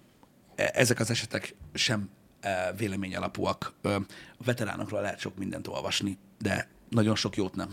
[0.55, 2.09] e- ezek az esetek sem
[2.41, 3.73] e, vélemény alapúak.
[3.83, 7.69] A veteránokról lehet sok mindent olvasni, de nagyon sok jót nem.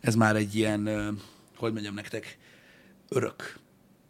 [0.00, 0.88] Ez már egy ilyen,
[1.56, 2.38] hogy mondjam nektek,
[3.08, 3.58] örök,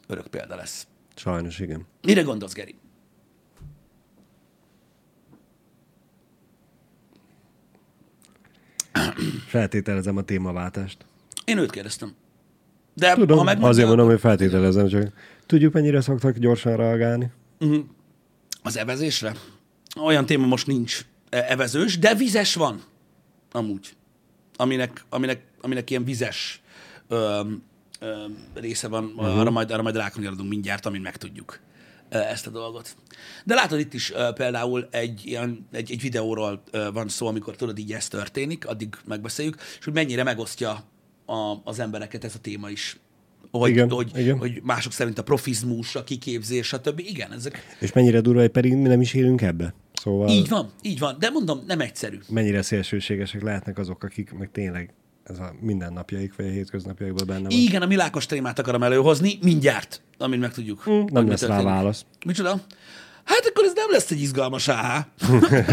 [0.06, 0.86] örök példa lesz.
[1.14, 1.86] Sajnos, igen.
[2.02, 2.78] Mire gondolsz, Geri?
[9.46, 10.98] Feltételezem a témaváltást.
[11.44, 12.14] Én őt kérdeztem.
[12.94, 15.12] De Tudom, ha megmondja, azért mondom, hogy feltételezem, csak
[15.46, 17.30] tudjuk, mennyire szoktak gyorsan reagálni.
[18.62, 19.34] az evezésre,
[20.02, 22.82] olyan téma most nincs e- evezős, de vizes van.
[23.52, 23.96] Amúgy.
[24.60, 26.60] Aminek, aminek, aminek ilyen vizes
[27.08, 27.40] ö,
[28.00, 29.38] ö, része van, uh-huh.
[29.38, 31.60] arra, majd, arra majd rákanyarodunk mindjárt, amint megtudjuk
[32.08, 32.96] ezt a dolgot.
[33.44, 37.56] De látod itt is ö, például egy, ilyen, egy, egy videóról ö, van szó, amikor
[37.56, 40.84] tudod, így ez történik, addig megbeszéljük, és hogy mennyire megosztja
[41.26, 42.96] a, az embereket ez a téma is.
[43.50, 44.38] Hogy, Igen, hogy, igen.
[44.38, 46.98] hogy mások szerint a profizmus, a kiképzés, stb.
[46.98, 49.74] Igen, ezek És mennyire durva, hogy pedig mi nem is élünk ebbe.
[49.94, 51.16] Szóval így van, így van.
[51.18, 52.18] De mondom, nem egyszerű.
[52.28, 54.92] mennyire szélsőségesek lehetnek azok, akik meg tényleg
[55.24, 57.50] ez a mindennapjaik, vagy a hétköznapjaikban benne van.
[57.50, 60.78] Igen, a Milákos témát akarom előhozni, mindjárt, amint megtudjuk.
[60.80, 62.04] hogy Nem lesz rá válasz.
[62.26, 62.60] Micsoda?
[63.24, 65.08] Hát akkor ez nem lesz egy izgalmas áhá.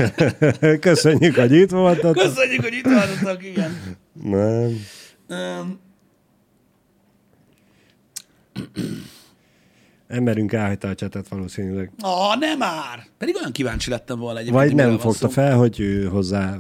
[0.79, 2.13] Köszönjük, hogy itt voltatok.
[2.23, 3.77] Köszönjük, hogy itt voltatok, igen.
[4.23, 4.79] Nem.
[5.29, 5.79] Um,
[10.07, 11.91] Emberünk elhagyta a csetet valószínűleg.
[11.99, 13.07] ah, nem már!
[13.17, 14.63] Pedig olyan kíváncsi lettem volna egyébként.
[14.63, 16.57] Vagy nem fogta fel, hogy ő hozzá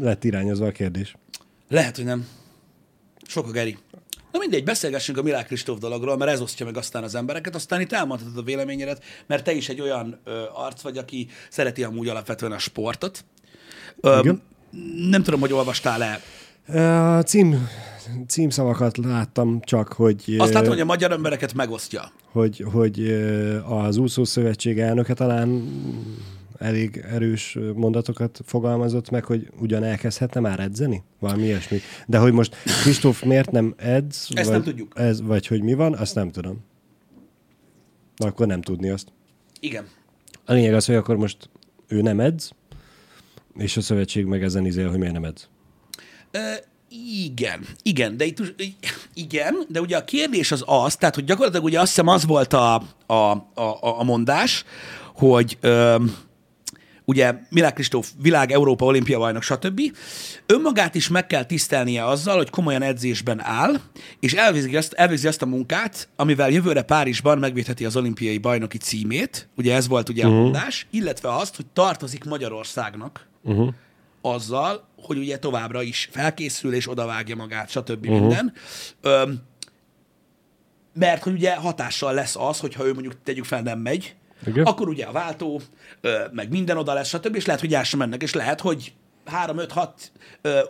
[0.00, 1.14] lett irányozva a kérdés.
[1.68, 2.26] Lehet, hogy nem.
[3.26, 3.76] Sok a Geri.
[4.32, 7.80] Na mindegy, beszélgessünk a Milák Kristóf dologról, mert ez osztja meg aztán az embereket, aztán
[7.80, 12.08] itt elmondhatod a véleményedet, mert te is egy olyan ö, arc vagy, aki szereti amúgy
[12.08, 13.24] alapvetően a sportot.
[14.00, 14.42] Ö, Igen.
[15.10, 16.20] nem tudom, hogy olvastál-e.
[16.74, 17.68] A cím,
[18.26, 22.12] címszavakat láttam csak, hogy, Azt látom, hogy a magyar embereket megosztja.
[22.32, 23.08] hogy, hogy
[23.68, 25.68] az úszó szövetség elnöke talán
[26.58, 31.02] elég erős mondatokat fogalmazott meg, hogy ugyan elkezdhetne már edzeni?
[31.18, 31.78] Valami ilyesmi.
[32.06, 34.28] De hogy most Kristóf miért nem edz?
[34.34, 34.92] Ezt vagy, nem tudjuk.
[34.96, 36.64] Ez, vagy hogy mi van, azt nem tudom.
[38.16, 39.08] Na, akkor nem tudni azt.
[39.60, 39.84] Igen.
[40.44, 41.50] A lényeg az, hogy akkor most
[41.86, 42.50] ő nem edz,
[43.56, 45.48] és a szövetség meg ezen izél, hogy miért nem edz.
[46.30, 46.52] Ö,
[47.24, 48.54] igen, igen, de itt
[49.14, 52.52] igen, de ugye a kérdés az az, tehát hogy gyakorlatilag ugye azt hiszem az volt
[52.52, 52.74] a,
[53.06, 53.14] a,
[53.54, 54.64] a, a mondás,
[55.14, 55.96] hogy ö,
[57.04, 59.80] ugye Milák Kristóf világ, Európa, olimpia bajnok, stb.
[60.46, 63.80] Önmagát is meg kell tisztelnie azzal, hogy komolyan edzésben áll,
[64.20, 69.48] és elvégzi azt, elvégzi azt a munkát, amivel jövőre Párizsban megvédheti az olimpiai bajnoki címét,
[69.56, 70.38] ugye ez volt ugye uh-huh.
[70.38, 73.74] a mondás, illetve azt, hogy tartozik Magyarországnak Uh-huh.
[74.20, 78.06] Azzal, hogy ugye továbbra is felkészül és odavágja magát, stb.
[78.06, 78.20] Uh-huh.
[78.20, 78.52] minden.
[79.00, 79.42] Öm,
[80.94, 84.14] mert hogy ugye hatással lesz az, hogyha ő mondjuk tegyük fel nem megy,
[84.46, 84.64] Igen.
[84.64, 85.60] akkor ugye a váltó,
[86.00, 87.34] ö, meg minden oda lesz, stb.
[87.34, 88.92] És lehet, hogy el sem mennek, és lehet, hogy
[89.26, 89.88] 3-5-6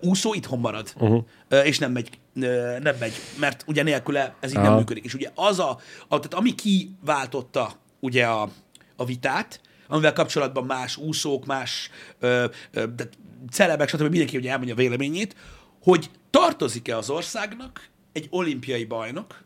[0.00, 1.24] úszó itthon marad, uh-huh.
[1.48, 4.76] ö, és nem megy, ö, nem megy, mert ugye nélküle ez így nem Aha.
[4.76, 5.04] működik.
[5.04, 8.48] És ugye az a, a tehát ami kiváltotta ugye a,
[8.96, 13.08] a vitát, amivel kapcsolatban más úszók, más ö, ö, de
[13.51, 14.01] celebek, stb.
[14.01, 15.37] mindenki ugye elmondja a véleményét,
[15.83, 19.44] hogy tartozik-e az országnak egy olimpiai bajnok,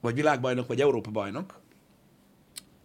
[0.00, 1.60] vagy világbajnok, vagy Európa bajnok,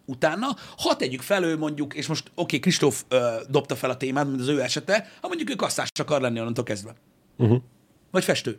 [0.04, 3.96] utána, ha tegyük fel ő mondjuk, és most oké, okay, Kristóf ö, dobta fel a
[3.96, 6.94] témát, mint az ő esete, ha mondjuk ő kasszás akar lenni onnantól kezdve.
[7.36, 7.62] Uh-huh.
[8.10, 8.58] Vagy festő?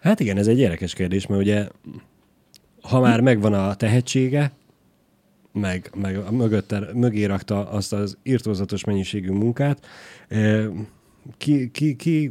[0.00, 1.68] Hát igen, ez egy érdekes kérdés, mert ugye
[2.82, 4.52] ha már megvan a tehetsége,
[5.52, 9.86] meg, meg a mögötte, mögé rakta azt az írtózatos mennyiségű munkát,
[11.36, 12.30] ki, ki, ki,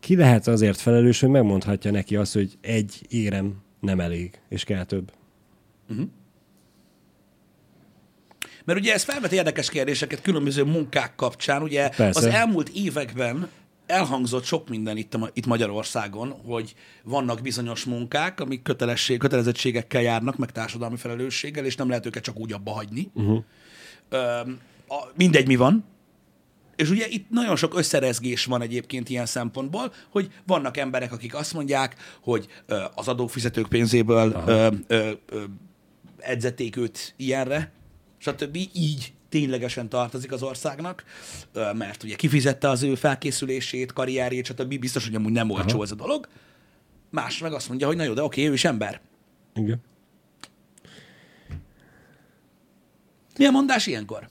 [0.00, 4.84] ki lehet azért felelős, hogy megmondhatja neki azt, hogy egy érem nem elég, és kell
[4.84, 5.12] több?
[5.90, 6.06] Uh-huh.
[8.64, 11.62] Mert ugye ez felvet érdekes kérdéseket különböző munkák kapcsán.
[11.62, 12.18] Ugye Persze.
[12.18, 13.48] az elmúlt években
[13.86, 20.50] elhangzott sok minden itt, itt Magyarországon, hogy vannak bizonyos munkák, amik kötelesség, kötelezettségekkel járnak, meg
[20.50, 23.10] társadalmi felelősséggel, és nem lehet őket csak úgy abba hagyni.
[23.14, 23.44] Uh-huh.
[24.08, 24.16] Ö,
[24.88, 25.84] a, mindegy, mi van.
[26.76, 31.52] És ugye itt nagyon sok összerezgés van egyébként ilyen szempontból, hogy vannak emberek, akik azt
[31.52, 35.42] mondják, hogy ö, az adófizetők pénzéből ö, ö, ö,
[36.18, 37.72] edzették őt ilyenre,
[38.18, 38.56] stb.
[38.72, 41.04] Így ténylegesen tartozik az országnak,
[41.52, 44.78] mert ugye kifizette az ő felkészülését, karrierjét, stb.
[44.78, 46.28] Biztos, hogy amúgy nem olcsó ez a dolog.
[47.10, 49.00] Más meg azt mondja, hogy na jó, de oké, ő is ember.
[49.54, 49.80] Igen.
[53.38, 54.28] Mi a mondás ilyenkor?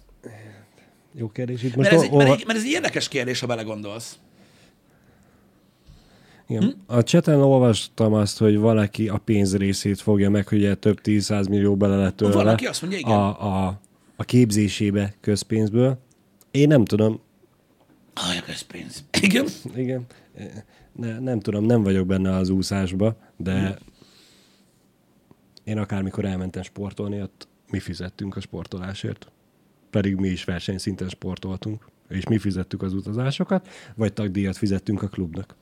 [1.14, 1.64] Jó kérdés.
[1.64, 4.18] Itt most mert, ez egy, mert, egy, mert ez egy érdekes kérdés, ha belegondolsz.
[6.48, 6.64] Igen.
[6.64, 6.96] Hm?
[6.96, 11.76] A cseten olvastam azt, hogy valaki a pénz részét fogja meg, hogy több tízszáz millió
[11.76, 12.34] bele lett tőle.
[12.34, 13.12] Valaki azt mondja, igen.
[13.12, 13.82] A, a,
[14.16, 16.00] a képzésébe közpénzből.
[16.52, 17.22] Én nem tudom.
[18.14, 19.04] Aj, a közpénz.
[19.22, 19.48] Igen?
[19.76, 20.06] Igen.
[20.92, 23.76] Ne, nem tudom, nem vagyok benne az úszásba, de hmm.
[25.64, 29.32] én akármikor elmentem sportolni, ott mi fizettünk a sportolásért.
[29.90, 31.86] Pedig mi is versenyszinten sportoltunk.
[32.10, 35.56] És mi fizettük az utazásokat, vagy tagdíjat fizettünk a klubnak.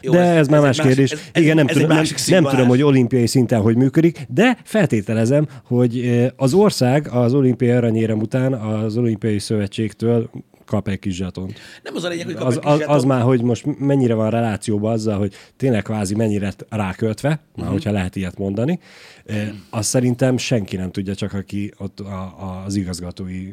[0.00, 1.10] Jó, de ez, ez már ez más kérdés.
[1.10, 4.58] Ez, ez, Igen, nem, ez tudom, nem, nem tudom, hogy olimpiai szinten hogy működik, de
[4.64, 10.30] feltételezem, hogy az ország az olimpiai aranyérem után az olimpiai szövetségtől
[10.70, 11.58] kap egy kis zsatont.
[11.82, 14.14] Nem az a lényeg, hogy kap az, egy kis az, az már, hogy most mennyire
[14.14, 17.42] van relációban azzal, hogy tényleg kvázi mennyire ráköltve, uh-huh.
[17.56, 17.72] már mhm.
[17.72, 18.78] hogyha lehet ilyet mondani,
[19.26, 19.48] uh-huh.
[19.70, 23.52] azt szerintem senki nem tudja, csak aki ott a, a, az igazgatói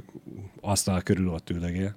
[0.62, 1.96] asztal körül ott üldögél.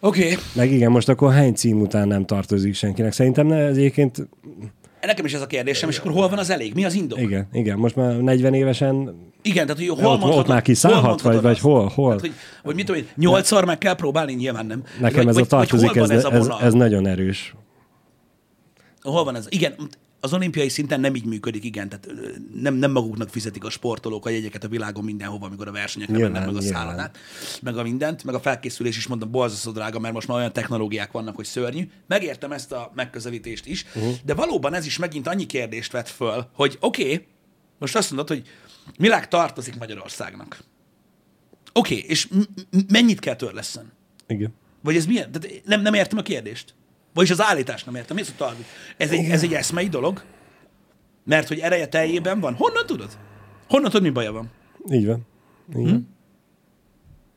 [0.00, 0.22] Oké.
[0.22, 0.36] Okay.
[0.54, 3.12] Meg igen, most akkor hány cím után nem tartozik senkinek?
[3.12, 4.28] Szerintem ne, ez egyébként...
[5.00, 6.74] Nekem is ez a kérdésem, és akkor hol van az elég?
[6.74, 7.20] Mi az indok?
[7.20, 7.78] Igen, igen.
[7.78, 9.14] Most már 40 évesen...
[9.42, 11.86] Igen, tehát hogy hol ott, ott már kiszállhat, vagy, vagy hol?
[11.94, 12.06] hol?
[12.06, 12.32] Tehát, hogy,
[12.62, 14.82] hogy mit tudom én, nyolcszor meg kell próbálni, nyilván nem.
[15.00, 17.54] Nekem vagy, ez a tartozik, ez, ez, ez, ez nagyon erős.
[19.02, 19.46] Hol van ez?
[19.48, 19.74] Igen,
[20.20, 22.08] az olimpiai szinten nem így működik, igen, tehát
[22.54, 26.32] nem, nem maguknak fizetik a sportolók a jegyeket a világon mindenhova, amikor a versenyekre nyilván,
[26.32, 26.82] mennek, meg a nyilván.
[26.82, 27.18] szállodát,
[27.62, 31.12] meg a mindent, meg a felkészülés is mondom, borzasztó drága, mert most már olyan technológiák
[31.12, 31.90] vannak, hogy szörnyű.
[32.06, 34.14] Megértem ezt a megközelítést is, uh-huh.
[34.24, 37.26] de valóban ez is megint annyi kérdést vet föl, hogy oké, okay,
[37.78, 38.48] most azt mondod, hogy
[38.98, 40.58] milág tartozik Magyarországnak.
[41.72, 43.92] Oké, okay, és m- mennyit kell törleszen?
[44.26, 44.54] Igen.
[44.82, 45.32] Vagy ez milyen?
[45.32, 46.74] Tehát nem, nem értem a kérdést.
[47.14, 48.16] Vagyis az állítást nem értem.
[48.16, 48.54] Mi az,
[48.96, 50.22] ez egy, ez egy eszmei dolog?
[51.24, 52.54] Mert hogy ereje teljében van?
[52.54, 53.18] Honnan tudod?
[53.68, 54.50] Honnan tudod, mi baja van?
[54.90, 55.26] Így van.
[55.74, 55.86] Igen.
[55.86, 55.96] Hm?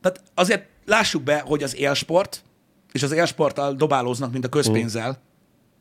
[0.00, 2.42] Tehát azért lássuk be, hogy az élsport,
[2.92, 5.18] és az élsporttal dobálóznak, mint a közpénzzel, hm.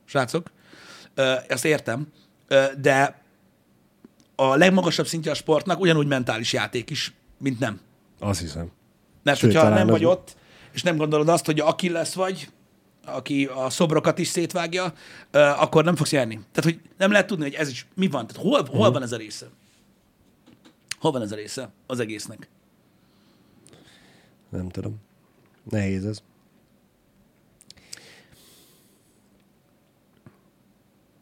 [0.05, 0.51] srácok,
[1.47, 2.07] ezt értem,
[2.81, 3.21] de
[4.35, 7.79] a legmagasabb szintje a sportnak ugyanúgy mentális játék is, mint nem.
[8.19, 8.71] Azt hiszem.
[9.23, 10.35] Mert Sőt, hogyha nem vagy ott,
[10.71, 12.49] és nem gondolod azt, hogy aki lesz vagy,
[13.05, 14.93] aki a szobrokat is szétvágja,
[15.31, 16.33] akkor nem fogsz nyerni.
[16.33, 18.27] Tehát, hogy nem lehet tudni, hogy ez is mi van.
[18.27, 18.93] Tehát hol, hol uh-huh.
[18.93, 19.47] van ez a része?
[20.99, 22.49] Hol van ez a része az egésznek?
[24.49, 24.95] Nem tudom.
[25.69, 26.21] Nehéz ez.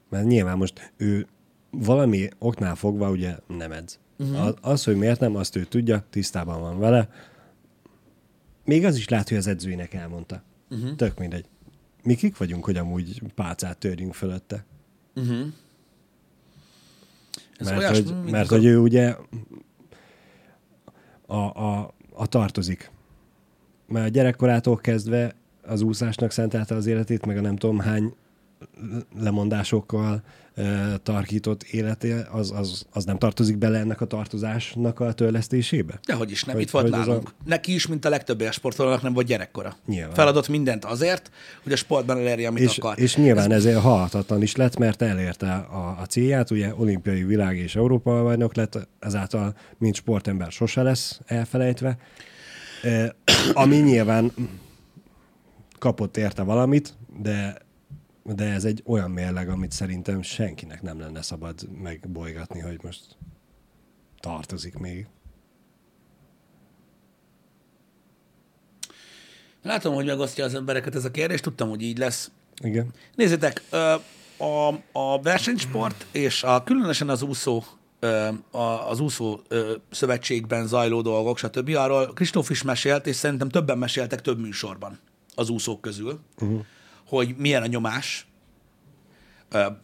[0.10, 1.28] Mert nyilván most ő
[1.70, 4.00] valami oknál fogva ugye nem edz.
[4.18, 4.46] Uh-huh.
[4.46, 7.10] Az, az, hogy miért nem, azt ő tudja, tisztában van vele.
[8.66, 10.44] Még az is lehet, hogy az edzőinek elmondta.
[10.70, 10.96] Uh-huh.
[10.96, 11.46] Tök mindegy
[12.04, 14.66] mi kik vagyunk, hogy amúgy pálcát törjünk fölötte.
[15.16, 15.48] Uh-huh.
[17.58, 19.16] Ez mert, hogy, mert hogy ő ugye
[21.26, 22.92] a, a, a tartozik.
[23.88, 28.14] Mert a gyerekkorától kezdve az úszásnak szentelte az életét, meg a nem tudom hány
[29.20, 30.24] lemondásokkal
[31.04, 36.00] tarkított életé, az, az, az nem tartozik bele ennek a tartozásnak a törlesztésébe?
[36.06, 37.30] Dehogy is nem, hogy, itt volt nálunk.
[37.30, 37.32] A...
[37.46, 39.76] Neki is, mint a legtöbb sportolónak nem volt gyerekkora.
[39.86, 40.14] Nyilván.
[40.14, 41.32] Feladott mindent azért,
[41.64, 43.00] hogy a sportban elérje, amit és, akar.
[43.00, 43.58] És nyilván Ez...
[43.58, 48.56] ezért halhatatlan is lett, mert elérte a, a célját, ugye olimpiai világ és Európa bajnok
[48.56, 51.98] lett, ezáltal mint sportember sose lesz elfelejtve.
[52.84, 53.16] E,
[53.54, 54.32] ami nyilván
[55.80, 57.68] kapott érte valamit, de
[58.36, 63.18] de ez egy olyan mérleg, amit szerintem senkinek nem lenne szabad megbolygatni, hogy most
[64.20, 65.08] tartozik még.
[69.64, 72.32] Látom, hogy megosztja az embereket ez a kérdés, tudtam, hogy így lesz.
[72.64, 72.94] Igen.
[73.16, 73.64] Nézzétek,
[74.38, 77.64] a, a versenysport és a, különösen az úszó
[78.90, 79.40] az úszó
[79.92, 81.76] szövetségben zajló dolgok, stb.
[81.76, 85.00] Arról Kristóf is mesélt, és szerintem többen meséltek több műsorban
[85.36, 86.66] az úszók közül, uh-huh.
[87.10, 88.28] Hogy milyen a nyomás.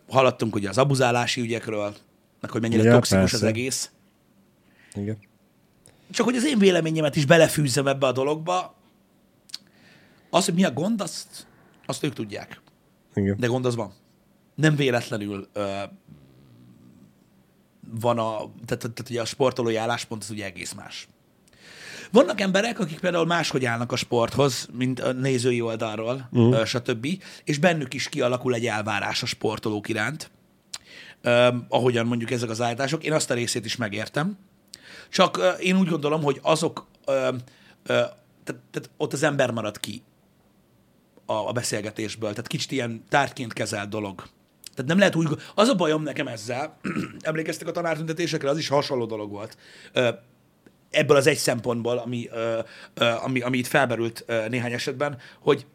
[0.10, 1.96] Hallottunk ugye az abuzálási ügyekről,
[2.42, 3.48] meg hogy mennyire Ja, toxikus az persze.
[3.48, 3.92] egész.
[4.94, 5.18] Igen.
[6.12, 8.76] Csak hogy az én véleményemet is belefűzzem ebbe a dologba,
[10.30, 11.48] az, hogy mi a gond, azt,
[11.86, 12.62] azt ők tudják.
[13.14, 13.38] Igen.
[13.40, 13.94] De gond az van.
[14.56, 15.82] Nem véletlenül ö,
[17.90, 21.08] van a, tehát, tehát, tehát ugye a sportolói álláspont az ugye egész más.
[22.12, 26.66] Vannak emberek, akik például máshogy állnak a sporthoz, mint a nézői oldalról, uh-huh.
[26.66, 27.08] stb.,
[27.44, 30.32] és bennük is kialakul egy elvárás a sportolók iránt,
[31.70, 33.04] ahogyan mondjuk ezek az állítások.
[33.04, 34.38] Én azt a részét is megértem.
[35.10, 37.44] Csak én úgy gondolom, hogy azok, tehát,
[38.44, 40.04] tehát ott az ember marad ki
[41.26, 42.30] a, a beszélgetésből.
[42.30, 44.24] Tehát kicsit ilyen tárgyként kezelt dolog.
[44.74, 45.28] Tehát nem lehet úgy...
[45.56, 46.78] Az a bajom nekem ezzel,
[47.20, 49.58] emlékeztek a tanártüntetésekre, az is hasonló dolog volt.
[50.90, 52.60] Ebből az egy szempontból, ami, ö,
[52.94, 55.66] ö, ami, ami itt felmerült ö, néhány esetben, hogy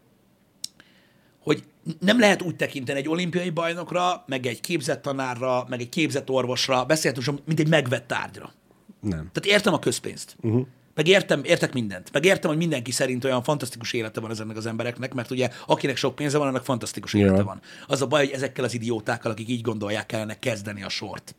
[1.42, 1.64] hogy
[2.01, 6.85] nem lehet úgy tekinteni egy olimpiai bajnokra, meg egy képzett tanárra, meg egy képzett orvosra,
[6.85, 8.53] beszélhetünk, mint egy megvett tárgyra.
[9.01, 9.31] Nem.
[9.33, 10.37] Tehát értem a közpénzt.
[10.40, 10.66] Uh-huh.
[10.94, 12.12] Meg értem, értek mindent.
[12.12, 15.96] Meg értem, hogy mindenki szerint olyan fantasztikus élete van ezeknek az embereknek, mert ugye akinek
[15.96, 17.44] sok pénze van, annak fantasztikus élete Ja.
[17.44, 17.61] van.
[17.87, 21.35] Az a baj, hogy ezekkel az idiótákkal, akik így gondolják, kellene kezdeni a sort.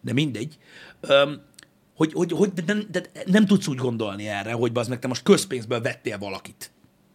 [0.00, 0.58] De mindegy.
[1.00, 1.42] Öm,
[1.98, 5.22] hogy, hogy, hogy nem, de nem tudsz úgy gondolni erre, hogy az meg te most
[5.22, 6.70] közpénzből vettél valakit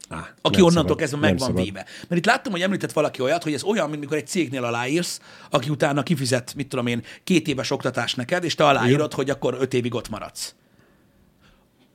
[0.09, 0.97] Á, aki onnantól szabad.
[0.97, 1.63] kezdve meg van szabad.
[1.63, 1.85] véve.
[2.07, 5.21] Mert itt láttam, hogy említett valaki olyat, hogy ez olyan, mint mikor egy cégnél aláírsz,
[5.49, 9.57] aki utána kifizet, mit tudom én, két éves oktatást neked, és te aláírod, hogy akkor
[9.59, 10.55] öt évig ott maradsz.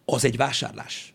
[0.05, 1.15] Az egy vásárlás.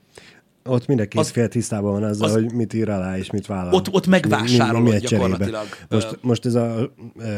[0.66, 3.74] Ott mindenki Az- fél tisztában van azzal, az- hogy mit ír alá és mit vállal.
[3.74, 5.08] Ott- ott mi- mi- megvásárolod mi cserébe.
[5.10, 5.66] gyakorlatilag.
[5.90, 7.38] Most, most ez a, ö,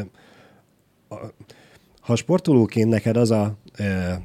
[1.09, 1.15] a...
[1.99, 3.57] Ha sportolóként neked az a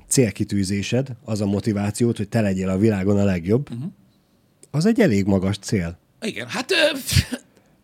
[0.07, 3.91] célkitűzésed, az a motivációt, hogy te legyél a világon a legjobb, uh-huh.
[4.71, 5.99] az egy elég magas cél.
[6.21, 6.71] Igen, hát...
[6.71, 6.97] Ö,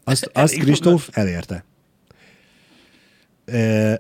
[0.09, 1.65] Azt, azt Kristóf elérte.
[3.45, 3.95] Ö,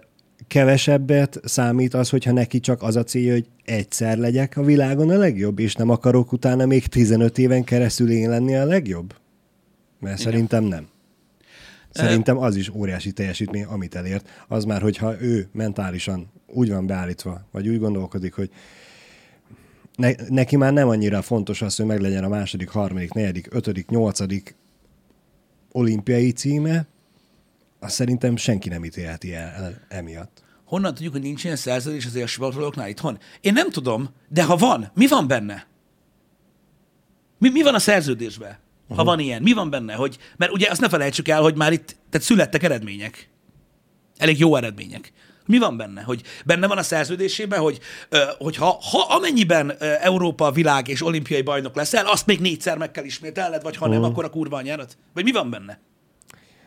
[0.49, 5.17] Kevesebbet számít az, hogyha neki csak az a célja, hogy egyszer legyek a világon a
[5.17, 9.15] legjobb, és nem akarok utána még 15 éven keresztül én lenni a legjobb?
[10.01, 10.33] Mert Igen.
[10.33, 10.87] szerintem nem.
[11.97, 14.29] Szerintem az is óriási teljesítmény, amit elért.
[14.49, 18.51] Az már, hogyha ő mentálisan úgy van beállítva, vagy úgy gondolkodik, hogy
[19.97, 24.55] ne, neki már nem annyira fontos az, hogy meglegyen a második, harmadik, negyedik, ötödik, nyolcadik
[25.73, 26.87] olimpiai címe,
[27.79, 30.43] azt szerintem senki nem ítélheti el, el emiatt.
[30.65, 33.19] honnan tudjuk, hogy nincs ilyen szerződés az élsportolóknál itthon?
[33.41, 35.67] Én nem tudom, de ha van, mi van benne?
[37.39, 38.57] Mi, mi van a szerződésben?
[38.95, 39.95] Ha van ilyen, mi van benne?
[39.95, 43.29] Hogy, mert ugye azt ne felejtsük el, hogy már itt tehát születtek eredmények.
[44.17, 45.13] Elég jó eredmények.
[45.47, 46.03] Mi van benne?
[46.03, 47.79] Hogy benne van a szerződésében, hogy,
[48.39, 53.05] hogy ha, ha amennyiben Európa, világ és olimpiai bajnok leszel, azt még négyszer meg kell
[53.05, 54.97] ismételned, vagy ha nem, akkor a kurva anyárat?
[55.15, 55.79] Vagy mi van benne?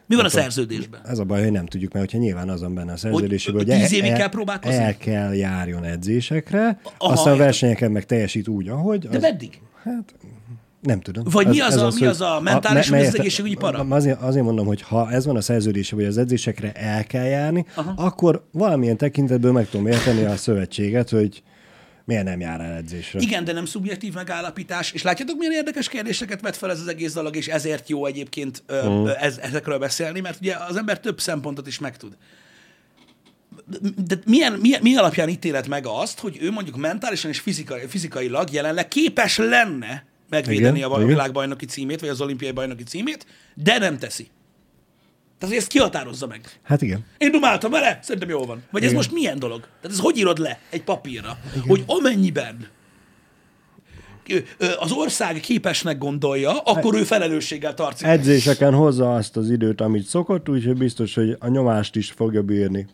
[0.06, 1.02] Mi van a szerződésben?
[1.06, 3.82] Ez a baj, hogy nem tudjuk, mert hogyha nyilván azon benne a szerződésében, hogy hogy,
[3.82, 4.78] tíz évig el, kell próbálkozni?
[4.78, 9.08] el kell járjon edzésekre, Aha, aztán a versenyeken meg teljesít úgy, ahogy.
[9.08, 9.62] De Az, meddig?
[10.82, 11.24] Nem tudom.
[11.32, 13.86] Vagy mi az a- mi hogy az a mentális, me- vagy az egészségügyi para?
[13.90, 17.66] Azért, azért mondom, hogy ha ez van a szerződése, hogy az edzésekre el kell járni,
[17.76, 17.94] Aha.
[17.98, 21.44] akkor valamilyen tekintetből meg tudom érteni a szövetséget, hogy
[22.06, 23.20] miért nem jár el edzésre.
[23.20, 24.92] Igen, de nem szubjektív megállapítás.
[24.92, 28.64] És látjátok, milyen érdekes kérdéseket vet fel ez az egész dolog, és ezért jó egyébként
[28.74, 29.06] mm.
[29.06, 32.18] ez, ezekről beszélni, mert ugye az ember több szempontot is megtud.
[34.08, 38.52] De milyen, milyen, mi alapján ítélet meg azt, hogy ő mondjuk mentálisan és fizikai, fizikailag
[38.52, 43.98] jelenleg képes lenne megvédeni Igen, a világbajnoki címét, vagy az olimpiai bajnoki címét, de nem
[43.98, 44.28] teszi.
[45.38, 46.60] Tehát, ezt kihatározza meg.
[46.64, 47.06] Hát igen.
[47.18, 48.64] Én dumáltam vele, szerintem jól van.
[48.72, 48.98] Vagy ez Igen.
[48.98, 49.60] most milyen dolog?
[49.60, 51.38] Tehát ez hogy írod le egy papírra?
[51.54, 51.68] Igen.
[51.68, 52.68] Hogy amennyiben
[54.80, 58.08] az ország képesnek gondolja, akkor ő felelősséggel tartja.
[58.08, 62.88] Edzéseken hozza azt az időt, amit szokott, úgyhogy biztos, hogy a nyomást is fogja bírni.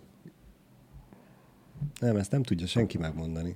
[2.00, 3.56] Nem, ezt nem tudja senki megmondani.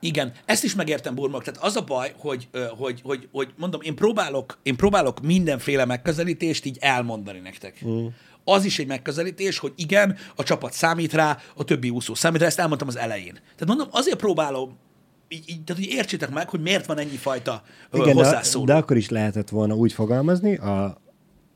[0.00, 1.44] Igen, ezt is megértem, Burmak.
[1.44, 6.64] Tehát az a baj, hogy, hogy, hogy, hogy mondom, én próbálok, én próbálok mindenféle megközelítést
[6.64, 7.84] így elmondani nektek.
[7.86, 8.06] Mm.
[8.44, 12.46] Az is egy megközelítés, hogy igen, a csapat számít rá, a többi úszó számít rá,
[12.46, 13.32] ezt elmondtam az elején.
[13.32, 14.76] Tehát mondom, azért próbálom,
[15.28, 17.62] így, így, tehát hogy értsétek meg, hogy miért van ennyi fajta
[17.92, 18.64] Igen, de, hozzászóló.
[18.64, 21.00] de akkor is lehetett volna úgy fogalmazni a,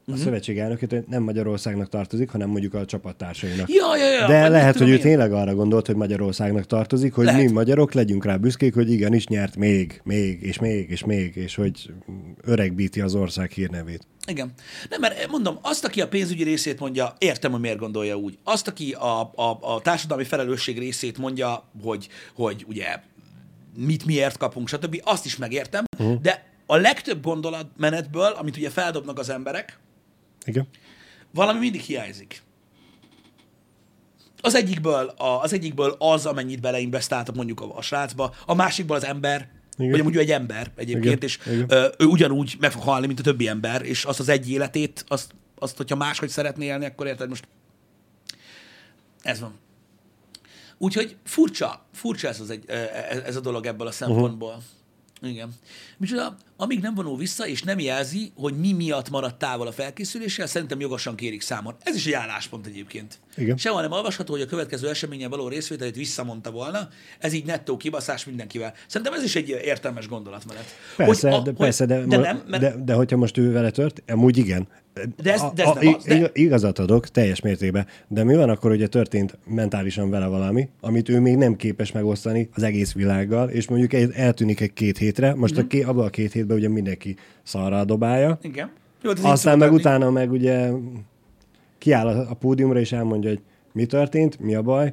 [0.02, 0.14] a Mhm.
[0.20, 0.24] uh-huh.
[0.32, 3.68] szövetség elnökét, nem Magyarországnak tartozik, hanem mondjuk a csapattársainak.
[3.68, 4.26] Ja, ja, ja.
[4.26, 5.00] De lehet, hogy ő én.
[5.00, 7.42] tényleg arra gondolt, hogy Magyarországnak tartozik, hogy Lehet.
[7.42, 11.54] mi magyarok legyünk rá büszkék, hogy igenis nyert még, még, és még, és még, és
[11.54, 11.90] hogy
[12.42, 14.06] öregbíti az ország hírnevét.
[14.26, 14.52] Igen.
[14.90, 18.38] Nem, mert mondom, azt, aki a pénzügyi részét mondja, értem, hogy miért gondolja úgy.
[18.44, 22.86] Azt, aki a, a, a társadalmi felelősség részét mondja, hogy, hogy ugye
[23.76, 26.20] mit miért kapunk, stb., azt is megértem, uh-huh.
[26.20, 29.78] de a legtöbb gondolatmenetből, amit ugye feldobnak az emberek,
[30.44, 30.68] Igen.
[31.30, 32.42] valami mindig hiányzik.
[34.40, 39.04] Az egyikből, a, az egyikből az, amennyit beleinvestáltak mondjuk a, a srácba, a másikból az
[39.04, 39.90] ember, Igen.
[39.90, 41.28] vagy amúgy ő egy ember egyébként, Igen.
[41.28, 41.66] és Igen.
[41.68, 45.04] Ö, ő ugyanúgy meg fog halni, mint a többi ember, és azt az egy életét,
[45.08, 47.48] azt, azt hogyha máshogy szeretné élni, akkor érted most
[49.22, 49.58] ez van.
[50.78, 52.64] Úgyhogy furcsa, furcsa ez, az egy,
[53.10, 54.48] ez, ez a dolog ebből a szempontból.
[54.48, 55.30] Uh-huh.
[55.30, 55.54] Igen.
[55.96, 60.46] Micsoda, amíg nem vonul vissza, és nem jelzi, hogy mi miatt maradt távol a felkészüléssel,
[60.46, 61.74] szerintem jogosan kérik számon.
[61.82, 63.18] Ez is egy álláspont egyébként.
[63.36, 63.56] Igen.
[63.56, 66.88] Sehol nem olvasható, hogy a következő eseményen való részvételét visszamondta volna.
[67.18, 68.72] Ez így nettó kibaszás mindenkivel.
[68.86, 70.64] Szerintem ez is egy értelmes gondolatmenet.
[70.96, 73.52] Persze, Hogy a- de, hogy- persze de, de nem, mert de, de hogyha most ő
[73.52, 74.68] vele tört, amúgy igen.
[75.22, 77.86] De ez- A- de ez a- nem az, de- ig- Igazat adok, teljes mértékben.
[78.08, 82.48] De mi van akkor, hogy történt mentálisan vele valami, amit ő még nem képes megosztani
[82.54, 85.62] az egész világgal, és mondjuk eltűnik egy két hétre, most Mhm.
[85.62, 88.70] a ké, abban a két hétben ugye mindenki szarra dobálja, Igen.
[89.02, 89.80] Jó, így aztán meg lenni.
[89.80, 90.70] utána meg ugye
[91.78, 93.40] kiáll a, a pódiumra, és elmondja, hogy
[93.72, 94.92] mi történt, mi a baj,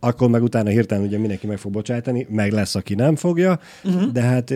[0.00, 4.12] akkor meg utána hirtelen ugye mindenki meg fog bocsájtani, meg lesz, aki nem fogja, uh-huh.
[4.12, 4.54] de hát.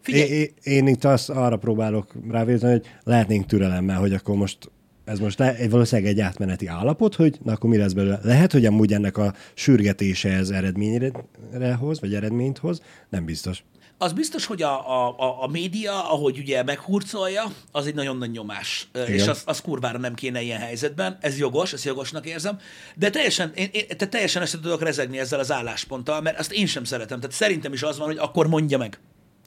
[0.00, 0.28] Figyelj!
[0.30, 4.70] én, én itt azt arra próbálok rávézni, hogy lehetnénk türelemmel, hogy akkor most
[5.04, 8.20] ez most le, egy- valószínűleg egy átmeneti állapot, hogy na akkor mi lesz belőle.
[8.22, 13.64] Lehet, hogy amúgy ennek a sürgetése ez eredményre hoz, vagy eredményt hoz, nem biztos.
[14.00, 18.30] Az biztos, hogy a, a, a, a média, ahogy ugye meghurcolja, az egy nagyon nagy
[18.30, 18.88] nyomás.
[18.94, 19.08] Igen.
[19.08, 21.18] És az, az kurvára nem kéne ilyen helyzetben.
[21.20, 22.58] Ez jogos, ezt jogosnak érzem.
[22.94, 26.66] De teljesen, én, én, te teljesen össze tudok rezegni ezzel az állásponttal, mert azt én
[26.66, 27.20] sem szeretem.
[27.20, 28.98] Tehát szerintem is az van, hogy akkor mondja meg.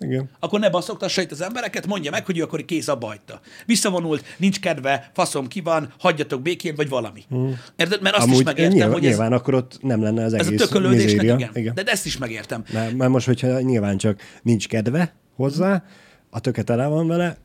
[0.02, 0.30] Igen.
[0.40, 3.40] Akkor ne baszoktassa itt az embereket, mondja meg, hogy ő akkor kész abba hagyta.
[3.66, 7.24] Visszavonult, nincs kedve, faszom ki van, hagyjatok békén, vagy valami.
[7.30, 7.60] Hmm.
[7.76, 8.02] Érted?
[8.02, 10.46] Mert azt Amúgy is megértem, nyilván, hogy ez, nyilván akkor ott nem lenne az ez
[10.46, 11.50] a egész tökölődésnek, igen.
[11.54, 11.74] igen.
[11.74, 12.64] De ezt is megértem.
[12.74, 15.84] Mert, mert most, hogyha nyilván csak nincs kedve hozzá,
[16.30, 17.38] a töke tele van vele,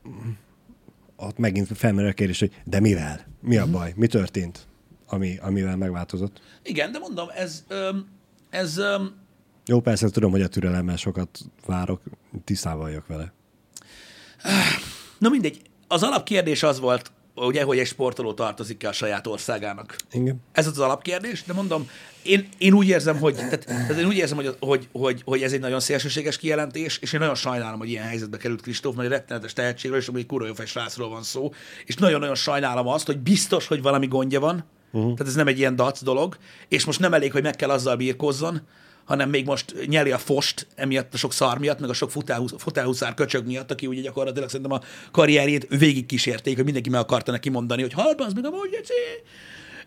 [1.15, 3.25] ott megint felmerül a kérdés, hogy de mivel?
[3.41, 3.93] Mi a baj?
[3.95, 4.67] Mi történt,
[5.07, 6.41] ami, amivel megváltozott?
[6.63, 7.63] Igen, de mondom, ez,
[8.49, 9.15] ez öm,
[9.67, 12.01] Jó, persze tudom, hogy a türelemmel sokat várok,
[12.43, 13.33] tisztában vagyok vele.
[15.17, 19.95] Na mindegy, az alapkérdés az volt, ugye, hogy egy sportoló tartozik-e a saját országának.
[20.11, 20.41] Igen.
[20.51, 21.89] Ez az alapkérdés, de mondom,
[22.23, 25.53] én, én úgy érzem, hogy, tehát, tehát én úgy érzem, hogy, hogy, hogy, hogy, ez
[25.53, 29.17] egy nagyon szélsőséges kijelentés, és én nagyon sajnálom, hogy ilyen helyzetbe került Kristóf, mert egy
[29.17, 31.51] rettenetes tehetségről, és amúgy kurva jó srácról van szó,
[31.85, 35.13] és nagyon-nagyon sajnálom azt, hogy biztos, hogy valami gondja van, uh-huh.
[35.13, 36.37] tehát ez nem egy ilyen dac dolog,
[36.67, 38.61] és most nem elég, hogy meg kell azzal birkózzon,
[39.07, 42.53] hanem még most nyeli a fost emiatt a sok szar miatt, meg a sok futálhusz,
[42.57, 44.81] futálhuszár köcsög miatt, aki ugye gyakorlatilag szerintem a
[45.11, 48.69] karrierjét végig kísérték, hogy mindenki meg akarta neki mondani, hogy halld, az meg amúgy,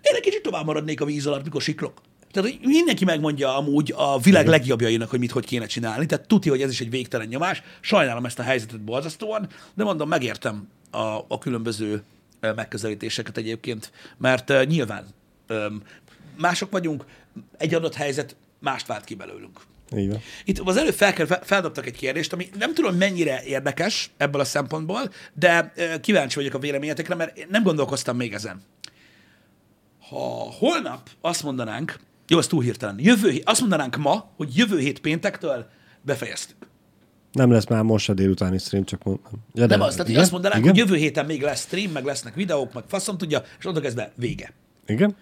[0.03, 2.01] én egy kicsit tovább maradnék a víz alatt, mikor siklok.
[2.33, 6.07] Tehát, hogy mindenki megmondja amúgy a világ legjobbjainak, hogy mit hogy kéne csinálni.
[6.07, 7.62] Tehát tudja, hogy ez is egy végtelen nyomás.
[7.81, 12.03] Sajnálom ezt a helyzetet borzasztóan, de mondom, megértem a, a különböző
[12.41, 15.07] megközelítéseket egyébként, mert uh, nyilván
[15.49, 15.83] um,
[16.37, 17.05] mások vagyunk,
[17.59, 19.61] egy adott helyzet mást vált ki belőlünk.
[19.90, 20.20] Van.
[20.44, 24.44] Itt az előbb fel, fel- feldobtak egy kérdést, ami nem tudom mennyire érdekes ebből a
[24.44, 25.00] szempontból,
[25.34, 28.61] de kíváncsi vagyok a véleményetekre, mert én nem gondolkoztam még ezen.
[30.08, 31.98] Ha holnap azt mondanánk,
[32.28, 35.66] jó, ez túl hirtelen, jövő, azt mondanánk ma, hogy jövő hét péntektől
[36.02, 36.56] befejeztük.
[37.32, 39.24] Nem lesz már most a délutáni stream, csak mondom.
[39.54, 40.20] Ja, Nem az, tehát igen?
[40.22, 40.74] azt mondanánk, igen?
[40.76, 44.12] hogy jövő héten még lesz stream, meg lesznek videók, meg faszom tudja, és onnantól kezdve
[44.14, 44.52] vége.
[44.86, 45.16] Igen?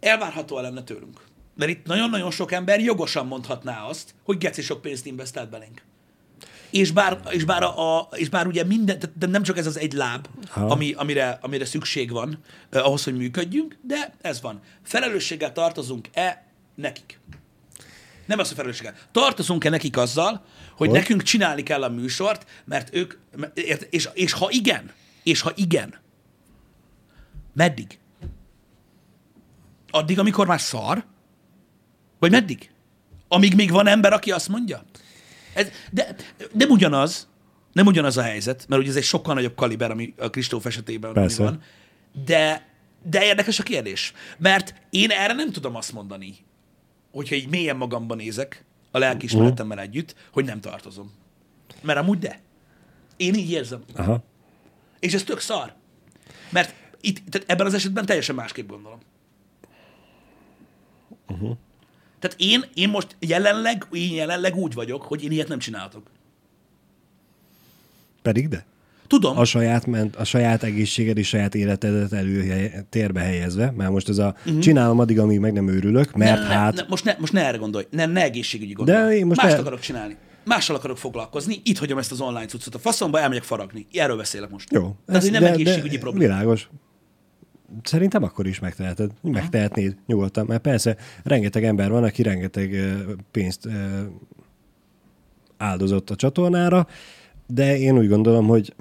[0.00, 1.20] Elvárható lenne tőlünk.
[1.56, 5.82] Mert itt nagyon-nagyon sok ember jogosan mondhatná azt, hogy geci sok pénzt investált belénk.
[6.70, 9.78] És bár, és bár, a, a, és bár ugye minden, de nem csak ez az
[9.78, 12.38] egy láb, ami, amire, amire szükség van
[12.70, 14.60] eh, ahhoz, hogy működjünk, de ez van.
[14.82, 17.20] Felelősséggel tartozunk-e nekik?
[18.26, 18.94] Nem az, hogy felelősséggel.
[19.12, 20.44] Tartozunk-e nekik azzal,
[20.76, 20.98] hogy Hogy?
[20.98, 23.14] nekünk csinálni kell a műsort, mert ők,
[23.54, 24.92] ért- és, és ha igen,
[25.22, 25.94] és ha igen,
[27.52, 27.98] meddig?
[29.90, 31.04] Addig, amikor már szar?
[32.18, 32.70] Vagy meddig?
[33.28, 34.84] Amíg még van ember, aki azt mondja?
[35.54, 36.16] Ez, de
[36.52, 37.28] nem ugyanaz,
[37.72, 41.12] nem ugyanaz a helyzet, mert ugye ez egy sokkal nagyobb kaliber, ami a Kristóf esetében
[41.12, 41.42] Persze.
[41.42, 41.62] van.
[42.24, 42.68] De,
[43.02, 44.12] de érdekes a kérdés.
[44.38, 46.34] Mert én erre nem tudom azt mondani,
[47.12, 51.12] hogyha így mélyen magamban nézek, a lelkiismeretemmel együtt, hogy nem tartozom.
[51.82, 52.40] Mert amúgy de.
[53.16, 53.82] Én így érzem.
[53.94, 54.24] Aha.
[55.00, 55.74] És ez tök szar.
[56.50, 58.98] Mert itt, tehát ebben az esetben teljesen másképp gondolom.
[61.28, 61.56] Uh-huh.
[62.18, 66.02] Tehát én, én most jelenleg, én jelenleg úgy vagyok, hogy én ilyet nem csináltok.
[68.22, 68.66] Pedig de.
[69.06, 69.38] Tudom.
[69.38, 74.34] a saját, ment, a saját egészséged és saját életedet előtérbe helyezve, mert most ez a
[74.38, 74.58] uh-huh.
[74.58, 76.74] csinálom addig, amíg meg nem őrülök, mert ne, hát...
[76.74, 79.16] Ne, most, ne, most ne erre gondolj, ne, ne egészségügyi gondolj.
[79.16, 80.16] én most Mást ne- akarok csinálni.
[80.44, 83.86] Mással akarok foglalkozni, itt hagyom ezt az online cuccot a faszomba, elmegyek faragni.
[83.92, 84.72] Erről beszélek most.
[84.72, 84.96] Jó.
[85.06, 86.32] Tehát, hogy nem de- egészségügyi de probléma.
[86.32, 86.68] Világos.
[87.82, 89.10] Szerintem akkor is megteheted.
[89.22, 92.96] Megtehetnéd nyugodtan, mert persze rengeteg ember van, aki rengeteg
[93.30, 93.68] pénzt
[95.56, 96.86] áldozott a csatornára,
[97.46, 98.74] de én úgy gondolom, hogy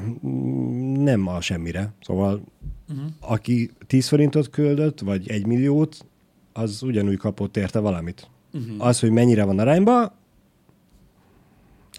[0.93, 1.93] nem a semmire.
[2.01, 2.43] Szóval
[2.89, 3.05] uh-huh.
[3.19, 6.05] aki 10 forintot küldött, vagy egy milliót,
[6.53, 8.29] az ugyanúgy kapott érte valamit.
[8.53, 8.85] Uh-huh.
[8.85, 10.15] Az, hogy mennyire van arányba,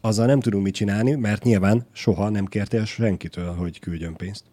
[0.01, 4.45] azzal nem tudunk mit csinálni, mert nyilván soha nem kértél senkitől, hogy küldjön pénzt.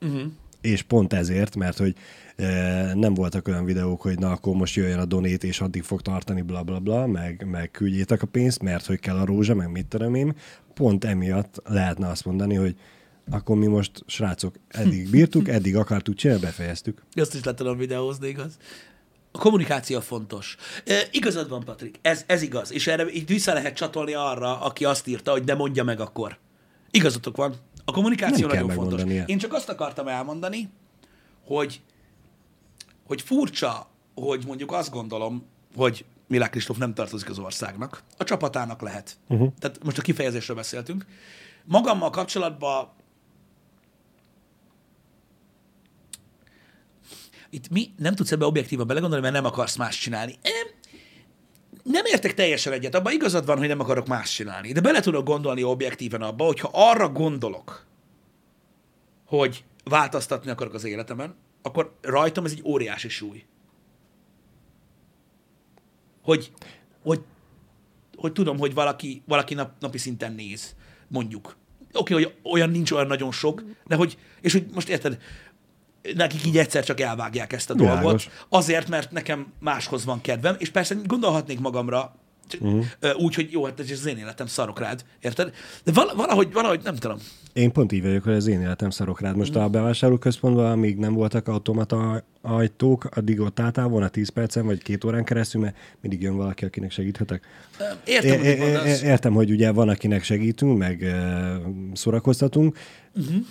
[0.00, 0.32] Uh-huh.
[0.60, 1.94] És pont ezért, mert hogy
[2.36, 6.02] e, nem voltak olyan videók, hogy na akkor most jöjjön a donét, és addig fog
[6.02, 9.70] tartani, bla bla bla, meg, meg küldjétek a pénzt, mert hogy kell a rózsa, meg
[9.70, 10.36] mit tudom én.
[10.74, 12.76] Pont emiatt lehetne azt mondani, hogy
[13.30, 17.02] akkor mi most, srácok, eddig bírtuk, eddig akartuk csinálni, befejeztük.
[17.12, 18.56] Azt is le tudom videózni, igaz?
[19.32, 20.56] A kommunikáció fontos.
[20.84, 22.72] E, igazad van, Patrik, ez, ez igaz.
[22.72, 26.38] És erre így vissza lehet csatolni arra, aki azt írta, hogy de mondja meg akkor.
[26.90, 27.54] Igazatok van.
[27.90, 29.02] A kommunikáció Nem nagyon fontos.
[29.26, 30.70] Én csak azt akartam elmondani,
[31.46, 31.80] hogy,
[33.06, 38.82] hogy furcsa, hogy mondjuk azt gondolom, hogy Milák Kristóf nem tartozik az országnak, a csapatának
[38.82, 39.16] lehet.
[39.28, 39.52] Uh-huh.
[39.58, 41.06] Tehát most a kifejezésről beszéltünk.
[41.64, 42.88] Magammal kapcsolatban
[47.50, 50.38] itt mi nem tudsz ebbe objektívan belegondolni, mert nem akarsz más csinálni.
[50.42, 50.59] Em,
[51.90, 55.24] nem értek teljesen egyet, abban igazad van, hogy nem akarok más csinálni, de bele tudok
[55.24, 57.86] gondolni objektíven abba, hogyha arra gondolok,
[59.26, 63.44] hogy változtatni akarok az életemen, akkor rajtam ez egy óriási súly.
[66.22, 66.52] Hogy,
[67.02, 67.20] hogy,
[68.16, 70.74] hogy tudom, hogy valaki, valaki nap, napi szinten néz,
[71.08, 71.56] mondjuk.
[71.92, 75.22] Oké, okay, hogy olyan nincs olyan nagyon sok, de hogy, és hogy most érted,
[76.14, 78.02] nekik így egyszer csak elvágják ezt a Világos.
[78.02, 82.14] dolgot, azért, mert nekem máshoz van kedvem, és persze gondolhatnék magamra,
[82.60, 82.84] uh-huh.
[83.16, 85.52] úgy, hogy jó, hát ez az én életem, szarok rád, érted?
[85.84, 87.18] De val- valahogy, valahogy nem tudom.
[87.52, 89.36] Én pont így vagyok, hogy az én életem szarok rád.
[89.36, 94.82] Most a bevásárlóközpontban, amíg nem voltak automata ajtók, addig ott álltál volna 10 percen, vagy
[94.82, 97.44] két órán keresztül, mert mindig jön valaki, akinek segíthetek.
[98.04, 101.60] Értem, É- hogy é- Értem, hogy ugye van, akinek segítünk, meg e,
[101.92, 102.78] szórakoztatunk.
[103.14, 103.44] Uh-huh.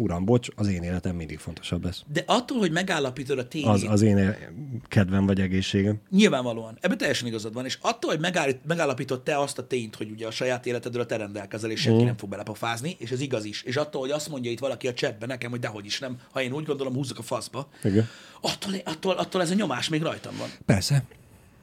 [0.00, 2.02] Uram, bocs, az én életem mindig fontosabb lesz.
[2.12, 4.52] De attól, hogy megállapítod a tényét, Az, az én e-
[4.88, 6.00] kedvem vagy egészségem.
[6.10, 6.78] Nyilvánvalóan.
[6.80, 7.64] Ebben teljesen igazad van.
[7.64, 11.16] És attól, hogy megállít, megállapított te azt a tényt, hogy ugye a saját életedről te
[11.16, 13.62] rendelkezel, és senki nem fog belepofázni, és ez igaz is.
[13.62, 16.42] És attól, hogy azt mondja itt valaki a chatben nekem, hogy dehogy is nem, ha
[16.42, 18.08] én úgy gondolom, húzzak a faszba, Igen.
[18.40, 20.48] attól, attól, attól ez a nyomás még rajtam van.
[20.66, 21.04] Persze.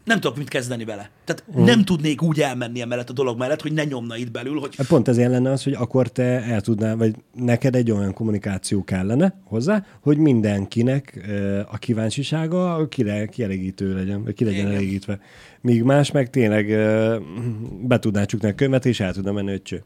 [0.07, 1.09] Nem tudok mit kezdeni vele.
[1.25, 1.65] Tehát uh.
[1.65, 4.87] nem tudnék úgy elmenni emellett a dolog mellett, hogy ne nyomna itt belül, hogy Hát
[4.87, 9.41] Pont ezért lenne az, hogy akkor te el tudnál, vagy neked egy olyan kommunikáció kellene
[9.43, 11.29] hozzá, hogy mindenkinek
[11.71, 14.75] a kíváncsisága kire, kielégítő legyen, vagy ki legyen Igen.
[14.75, 15.19] elégítve.
[15.61, 16.67] Míg más meg tényleg
[17.81, 19.83] be tudná csukni a kömet, és el tudna menni, hogy cső.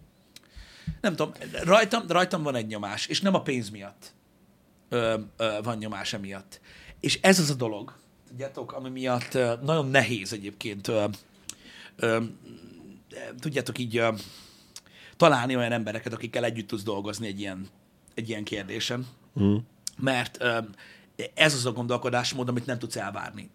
[1.01, 1.31] nem tudom,
[1.63, 4.13] rajtam, rajtam van egy nyomás, és nem a pénz miatt
[4.89, 6.59] ö, ö, van nyomás emiatt.
[6.99, 7.99] És ez az a dolog,
[8.31, 10.91] tudjátok, ami miatt nagyon nehéz egyébként,
[13.39, 14.03] tudjátok így
[15.17, 17.67] találni olyan embereket, akikkel együtt tudsz dolgozni egy ilyen,
[18.13, 19.07] egy ilyen kérdésen.
[19.39, 19.55] Mm.
[19.97, 20.43] Mert
[21.33, 23.49] ez az a gondolkodásmód, amit nem tudsz elvárni.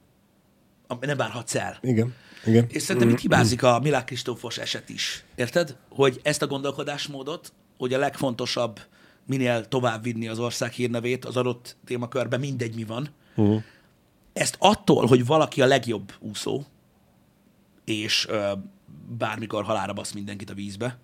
[1.00, 1.78] Nem várhatsz el.
[1.82, 2.14] Igen.
[2.44, 2.66] Igen.
[2.68, 5.24] És szerintem itt hibázik a Milák Kristófos eset is.
[5.34, 5.76] Érted?
[5.88, 8.80] Hogy ezt a gondolkodásmódot, hogy a legfontosabb
[9.26, 13.08] minél tovább vinni az ország hírnevét az adott témakörben, mindegy mi van.
[13.36, 13.62] Uh-huh.
[14.36, 16.62] Ezt attól, hogy valaki a legjobb úszó,
[17.84, 18.52] és ö,
[19.18, 20.98] bármikor halára basz mindenkit a vízbe,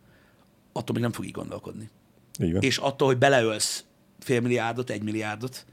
[0.72, 1.90] attól még nem fog így gondolkodni.
[2.38, 2.62] Van.
[2.62, 3.84] És attól, hogy beleölsz
[4.18, 5.66] fél milliárdot, egy milliárdot,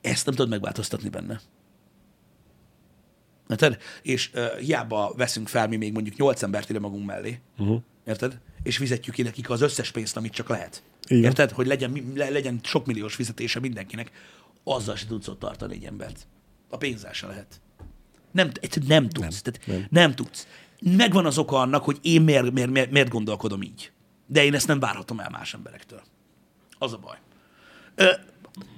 [0.00, 1.40] ezt nem tudod megváltoztatni benne.
[3.48, 3.78] Érted?
[4.02, 7.80] És uh, hiába veszünk fel mi még mondjuk nyolc embert ide magunk mellé, uh-huh.
[8.06, 8.40] érted?
[8.62, 10.82] És fizetjük ki nekik az összes pénzt, amit csak lehet.
[11.06, 11.24] Igen.
[11.24, 11.50] Érted?
[11.50, 14.10] Hogy legyen, le, legyen sok milliós fizetése mindenkinek,
[14.64, 16.26] azzal se tudsz ott tartani egy embert.
[16.68, 17.60] A pénzzel se lehet.
[18.30, 18.50] Nem,
[18.86, 19.42] nem tudsz.
[19.42, 19.76] Nem, Tehát nem.
[19.76, 19.86] nem.
[19.90, 20.46] nem tudsz.
[20.80, 23.92] Megvan az oka annak, hogy én miért, miért, miért, miért gondolkodom így.
[24.26, 26.02] De én ezt nem várhatom el más emberektől.
[26.78, 27.16] Az a baj.
[27.94, 28.12] Ö,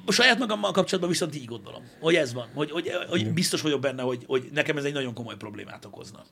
[0.07, 3.81] a saját magammal kapcsolatban viszont így gondolom, hogy ez van, hogy, hogy, hogy biztos vagyok
[3.81, 6.25] benne, hogy, hogy nekem ez egy nagyon komoly problémát okozna.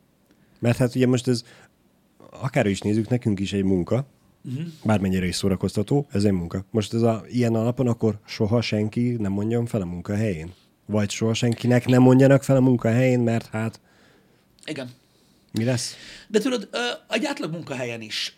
[0.59, 1.45] Mert hát ugye most ez,
[2.31, 4.07] akár is nézzük, nekünk is egy munka,
[4.45, 4.67] uh-huh.
[4.85, 6.65] bármennyire is szórakoztató, ez egy munka.
[6.71, 10.53] Most ez a ilyen alapon akkor soha senki nem mondjon fel a munkahelyén?
[10.87, 13.81] Vagy soha senkinek nem mondjanak fel a munkahelyén, mert hát
[14.67, 14.91] Igen.
[15.53, 15.97] mi lesz?
[16.29, 16.69] De tudod,
[17.09, 18.37] egy átlag munkahelyen is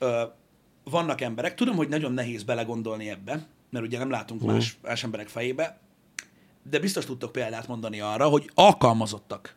[0.85, 4.53] vannak emberek, tudom, hogy nagyon nehéz belegondolni ebbe, mert ugye nem látunk Mhm.
[4.53, 5.79] más, más emberek fejébe,
[6.71, 9.57] de biztos tudtok példát mondani arra, hogy alkalmazottak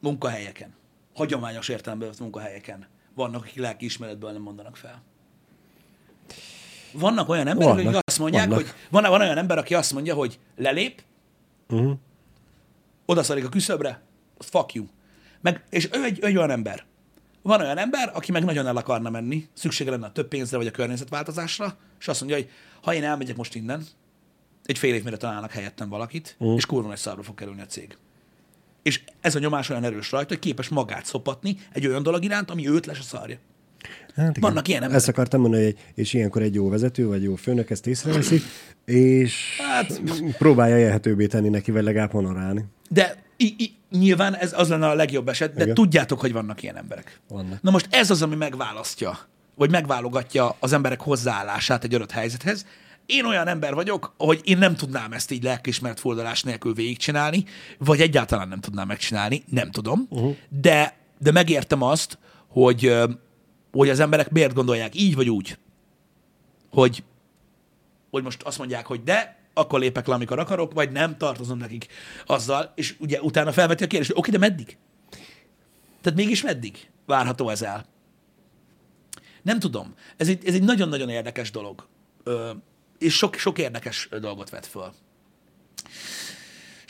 [0.00, 0.74] munkahelyeken,
[1.14, 5.02] hagyományos értelemben vett munkahelyeken vannak, akik lelkiismeretből nem mondanak fel.
[6.94, 8.64] Vannak olyan emberek, Vannak, akik azt mondják, vannak.
[8.64, 11.02] hogy van, van olyan ember, aki azt mondja, hogy lelép,
[11.68, 11.92] Uh-huh.
[13.06, 14.02] odaszarik a küszöbre,
[14.38, 14.86] fuck you.
[15.40, 16.84] Meg, és ő egy, ő egy olyan ember.
[17.42, 20.66] Van olyan ember, aki meg nagyon el akarna menni, szüksége lenne a több pénzre vagy
[20.66, 22.48] a környezetváltozásra, és azt mondja, hogy
[22.82, 23.84] ha én elmegyek most innen,
[24.64, 26.54] egy fél év mire találnak helyettem valakit, uh.
[26.54, 27.96] és kurva nagy szarba fog kerülni a cég.
[28.82, 32.50] És ez a nyomás olyan erős rajta, hogy képes magát szopatni egy olyan dolog iránt,
[32.50, 33.38] ami őt les a szarja.
[34.14, 34.40] Hát igen.
[34.40, 35.00] Vannak ilyen emberek.
[35.00, 38.40] Ezt akartam mondani, hogy és ilyenkor egy jó vezető, vagy jó főnök ezt észreveszi,
[38.84, 40.00] és Hát-
[40.38, 42.64] próbálja élhetőbbé tenni neki, vagy legalább honorálni.
[42.90, 45.74] De i- i- nyilván ez az lenne a legjobb eset, de Igen.
[45.74, 47.20] tudjátok, hogy vannak ilyen emberek.
[47.28, 47.62] Vannak.
[47.62, 49.18] Na most ez az, ami megválasztja,
[49.54, 52.66] vagy megválogatja az emberek hozzáállását egy adott helyzethez.
[53.06, 57.44] Én olyan ember vagyok, hogy én nem tudnám ezt így lelkismert fordulás nélkül végigcsinálni,
[57.78, 60.34] vagy egyáltalán nem tudnám megcsinálni, nem tudom, uh-huh.
[60.60, 62.94] de, de megértem azt, hogy,
[63.78, 65.58] hogy az emberek miért gondolják így vagy úgy,
[66.70, 67.04] hogy,
[68.10, 71.86] hogy most azt mondják, hogy de, akkor lépek le, amikor akarok, vagy nem, tartozom nekik
[72.26, 74.76] azzal, és ugye utána felveti a kérdést, oké, de meddig?
[76.00, 77.86] Tehát mégis meddig várható ez el?
[79.42, 79.94] Nem tudom.
[80.16, 81.86] Ez egy, ez egy nagyon-nagyon érdekes dolog.
[82.22, 82.50] Ö,
[82.98, 84.92] és sok, sok érdekes dolgot vet föl.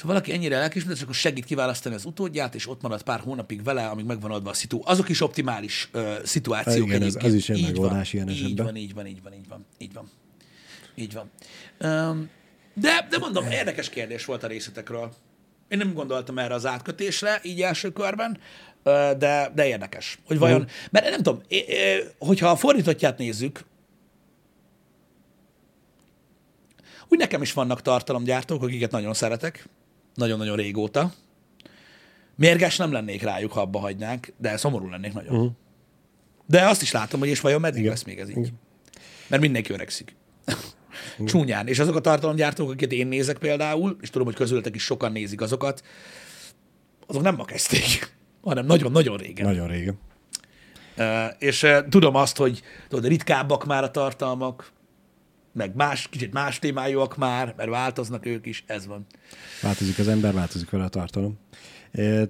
[0.04, 3.86] Ha valaki ennyire lelkismeret, akkor segít kiválasztani az utódját, és ott marad pár hónapig vele,
[3.86, 4.80] amíg megvan adva a szitu.
[4.84, 6.86] Azok is optimális ö, szituációk.
[6.88, 8.64] Igen, ez- az is egy megoldás van, ilyen így esetben.
[8.64, 10.10] van, így van, így van, így van, így van.
[10.94, 11.30] Így van.
[11.78, 12.30] Öm,
[12.74, 15.12] de, de mondom, érdekes kérdés volt a részletekről.
[15.68, 18.38] Én nem gondoltam erre az átkötésre, így első körben,
[19.18, 20.18] de, de érdekes.
[20.26, 21.40] Hogy vajon, mert nem tudom,
[22.18, 23.60] hogyha a fordítottját nézzük,
[27.08, 29.68] úgy nekem is vannak tartalomgyártók, akiket nagyon szeretek,
[30.14, 31.12] nagyon-nagyon régóta.
[32.36, 35.34] Mérges nem lennék rájuk, ha abba hagynánk, de szomorú lennék nagyon.
[35.34, 35.52] Uh-huh.
[36.46, 37.90] De azt is látom, hogy és vajon meddig Igen.
[37.90, 38.36] lesz még ez így.
[38.36, 38.60] Igen.
[39.28, 40.16] Mert mindenki öregszik.
[41.24, 41.66] Csúnyán.
[41.66, 45.40] És azok a tartalomgyártók, akiket én nézek például, és tudom, hogy közültek is sokan nézik
[45.40, 45.82] azokat,
[47.06, 49.46] azok nem ma kezdték, hanem nagyon-nagyon régen.
[49.46, 49.98] Nagyon régen.
[50.96, 54.72] Uh, és uh, tudom azt, hogy tudod, ritkábbak már a tartalmak,
[55.54, 59.06] meg más, kicsit más témájúak már, mert változnak ők is, ez van.
[59.62, 61.38] Változik az ember, változik vele a tartalom.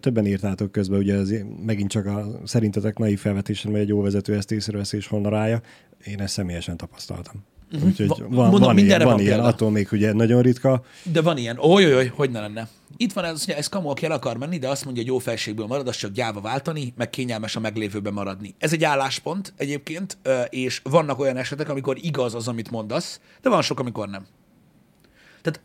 [0.01, 1.35] Többen írtátok közben, ugye az,
[1.66, 5.61] megint csak a szerintetek naív felvetésen, vagy egy jó vezető ezt észreveszi és honorálja.
[6.05, 7.45] Én ezt személyesen tapasztaltam.
[7.83, 10.85] Úgyhogy Va- van, mondom, van, ilyen, van, van ilyen, attól még ugye nagyon ritka.
[11.03, 12.68] De van ilyen, oly, oly, oly, hogy ne lenne.
[12.97, 15.18] Itt van ez, hogy ez kamu, aki el akar menni, de azt mondja, hogy jó
[15.18, 18.55] felségből marad, az csak gyáva váltani, meg kényelmes a meglévőben maradni.
[18.59, 20.18] Ez egy álláspont egyébként,
[20.49, 24.27] és vannak olyan esetek, amikor igaz az, amit mondasz, de van sok, amikor nem.
[25.43, 25.61] Tehát,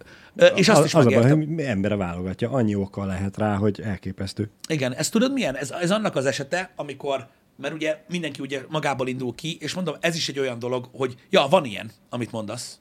[0.57, 1.67] és azt is az a baj, megértem.
[1.67, 2.51] embere válogatja.
[2.51, 4.49] Annyi okkal lehet rá, hogy elképesztő.
[4.67, 5.55] Igen, ezt tudod milyen?
[5.55, 7.27] Ez, ez annak az esete, amikor,
[7.59, 11.15] mert ugye mindenki ugye magából indul ki, és mondom, ez is egy olyan dolog, hogy
[11.29, 12.79] ja, van ilyen, amit mondasz.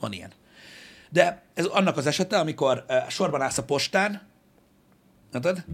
[0.00, 0.32] Van ilyen.
[1.10, 4.22] De ez annak az esete, amikor uh, sorban állsz a postán,
[5.32, 5.64] érted?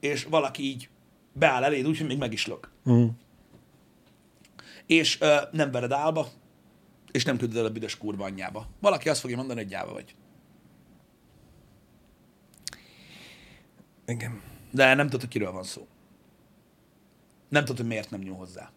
[0.00, 0.88] és valaki így
[1.32, 2.70] beáll eléd úgy, hogy még meg is lök.
[2.90, 3.06] Mm.
[4.86, 6.28] És uh, nem vered állba,
[7.10, 8.68] és nem küldöd el a büdös kurva anyjába.
[8.80, 10.14] Valaki azt fogja mondani, hogy gyáva vagy.
[14.06, 14.40] Igen.
[14.70, 15.86] De nem tudod, hogy kiről van szó.
[17.48, 18.70] Nem tudod, hogy miért nem nyúl hozzá.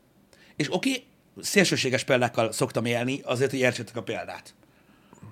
[0.56, 1.04] És oké, okay,
[1.40, 4.54] szélsőséges példákkal szoktam élni, azért, hogy értsétek a példát.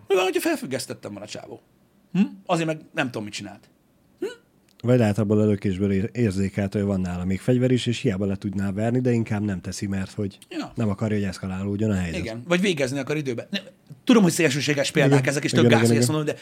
[0.08, 1.62] Mi van, hogyha felfüggesztettem van a csávó?
[2.12, 2.22] Hm?
[2.46, 3.70] Azért meg nem tudom, mit csinált.
[4.82, 8.26] Vagy lehet abból a lökésből ér- érzékelt, hogy van nála még fegyver is, és hiába
[8.26, 10.72] le tudná verni, de inkább nem teszi, mert hogy Ja.
[10.76, 12.20] nem akarja, hogy eszkalálódjon a helyzet.
[12.20, 12.44] Igen.
[12.48, 13.48] Vagy végezni akar időben.
[13.50, 13.62] Nem,
[14.04, 15.30] tudom, hogy szélsőséges példák Igen.
[15.30, 16.36] ezek, és Igen, tök gáz, mondom, de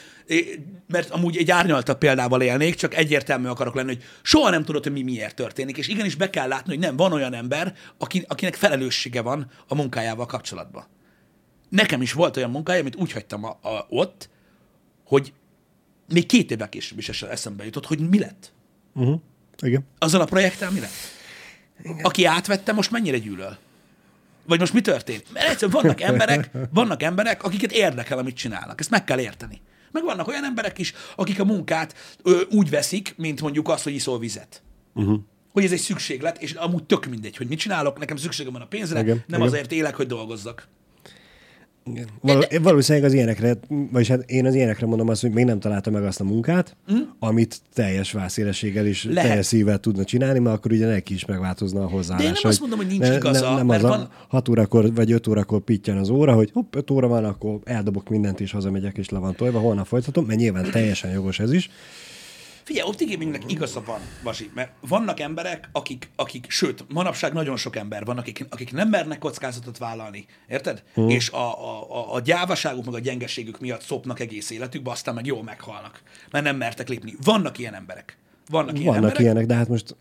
[0.87, 4.91] mert amúgy egy árnyaltabb példával élnék, csak egyértelmű akarok lenni, hogy soha nem tudod, hogy
[4.91, 8.55] mi miért történik, és igenis be kell látni, hogy nem, van olyan ember, aki, akinek
[8.55, 10.83] felelőssége van a munkájával kapcsolatban.
[11.69, 14.29] Nekem is volt olyan munkája, amit úgy hagytam a, a, ott,
[15.05, 15.33] hogy
[16.13, 18.53] még két évvel később is es- eszembe jutott, hogy mi lett.
[18.93, 19.19] Uh-huh.
[19.61, 19.85] Igen.
[19.97, 20.91] Azzal a projekttel mi lett?
[21.83, 21.99] Igen.
[22.01, 23.57] Aki átvette, most mennyire gyűlöl?
[24.45, 25.25] Vagy most mi történt?
[25.33, 28.79] Mert egyszerűen vannak emberek, vannak emberek, akiket érdekel, amit csinálnak.
[28.79, 29.61] Ezt meg kell érteni.
[29.91, 33.93] Meg vannak olyan emberek is, akik a munkát ö, úgy veszik, mint mondjuk az, hogy
[33.93, 34.61] iszol vizet.
[34.93, 35.19] Uh-huh.
[35.51, 38.67] Hogy ez egy szükséglet, és amúgy tök mindegy, hogy mit csinálok, nekem szükségem van a
[38.67, 39.41] pénzre, Igen, nem igen.
[39.41, 40.67] azért élek, hogy dolgozzak.
[42.21, 43.57] Val- valószínűleg az ilyenekre,
[43.91, 46.75] vagyis hát én az ilyenekre mondom azt, hogy még nem találta meg azt a munkát,
[46.93, 46.97] mm.
[47.19, 49.27] amit teljes vászélességgel és Lehet.
[49.29, 52.25] teljes szívvel tudna csinálni, mert akkor ugye neki is megváltozna a hozzáállás.
[52.25, 54.49] De én nem azt mondom, hogy nincs igaza, nem, nem mert az van- a 6
[54.49, 58.39] órakor vagy 5 órakor pittyan az óra, hogy hopp, 5 óra van, akkor eldobok mindent
[58.39, 61.69] és hazamegyek és le van tolva, holnap folytatom, mert nyilván teljesen jogos ez is.
[62.67, 68.05] Figyelj, optigamingnek igaza van, Vasi, mert vannak emberek, akik, akik, sőt, manapság nagyon sok ember
[68.05, 70.83] van, akik, akik nem mernek kockázatot vállalni, érted?
[70.93, 71.09] Hmm.
[71.09, 75.25] És a, a, a, a gyávaságuk, meg a gyengeségük miatt szopnak egész életükbe, aztán meg
[75.25, 76.01] jól meghalnak,
[76.31, 77.13] mert nem mertek lépni.
[77.23, 78.17] Vannak ilyen emberek.
[78.49, 79.95] Vannak ilyen Vannak emberek, ilyenek, de hát most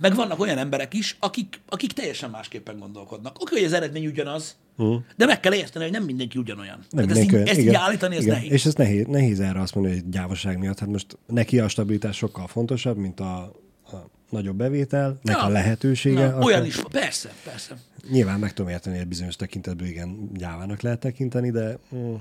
[0.00, 3.40] meg vannak olyan emberek is, akik, akik teljesen másképpen gondolkodnak.
[3.40, 4.96] Oké, hogy az eredmény ugyanaz, uh.
[5.16, 6.78] de meg kell érteni, hogy nem mindenki ugyanolyan.
[6.90, 8.34] Nem Tehát ezt, így, mindenki- ezt így igen, állítani, ez igen.
[8.34, 8.52] nehéz.
[8.52, 10.78] És ez nehéz, nehéz erre azt mondani, hogy gyávaság miatt.
[10.78, 13.38] Hát most neki a stabilitás sokkal fontosabb, mint a,
[13.84, 15.44] a nagyobb bevétel, neki Ja.
[15.44, 16.28] a lehetősége.
[16.28, 16.90] Na, olyan is van.
[16.90, 17.76] Persze, persze.
[18.10, 22.14] Nyilván meg tudom érteni, hogy bizonyos tekintetből igen, gyávának lehet tekinteni, de mm,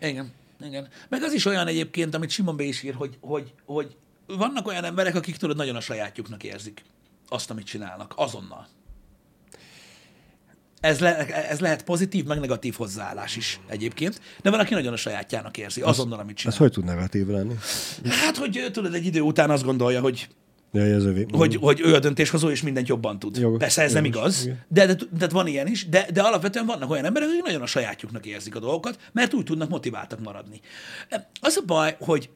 [0.00, 0.88] Igen, igen.
[1.08, 2.60] Meg az is olyan egyébként, amit Simon B.
[2.60, 6.82] is ír, hogy, hogy, hogy vannak olyan emberek, akik tudod, nagyon a sajátjuknak érzik
[7.28, 8.66] azt, amit csinálnak, azonnal.
[10.80, 14.96] Ez, le, ez lehet pozitív, meg negatív hozzáállás is egyébként, de van, aki nagyon a
[14.96, 16.52] sajátjának érzi, azonnal, amit csinál.
[16.52, 17.54] ez hogy tud negatív lenni?
[18.08, 20.28] Hát, hogy tudod, egy idő után azt gondolja, hogy
[20.72, 21.26] Jaj, az övé.
[21.30, 23.36] hogy, hogy ő a döntéshozó, és mindent jobban tud.
[23.36, 24.64] Jogos, Persze ez nem jogos, igaz, igen.
[24.68, 27.66] de, de, de van ilyen is, de, de alapvetően vannak olyan emberek, akik nagyon a
[27.66, 30.60] sajátjuknak érzik a dolgokat, mert úgy tudnak motiváltak maradni.
[31.40, 32.30] Az a baj, hogy,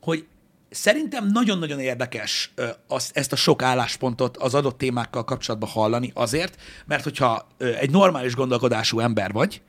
[0.00, 0.26] hogy
[0.70, 2.52] szerintem nagyon-nagyon érdekes
[2.86, 8.34] azt, ezt a sok álláspontot az adott témákkal kapcsolatban hallani azért, mert hogyha egy normális
[8.34, 9.62] gondolkodású ember vagy,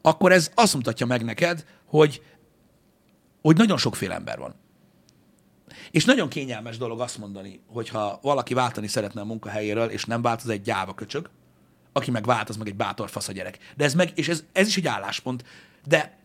[0.00, 2.22] akkor ez azt mutatja meg neked, hogy,
[3.42, 4.54] hogy nagyon sokféle ember van.
[5.90, 10.42] És nagyon kényelmes dolog azt mondani, hogyha valaki váltani szeretne a munkahelyéről, és nem vált,
[10.42, 11.30] az egy gyáva köcsög,
[11.92, 13.58] aki meg vált, az meg egy bátor fasz a gyerek.
[13.76, 15.44] De ez, meg, és ez, ez is egy álláspont.
[15.86, 16.18] De,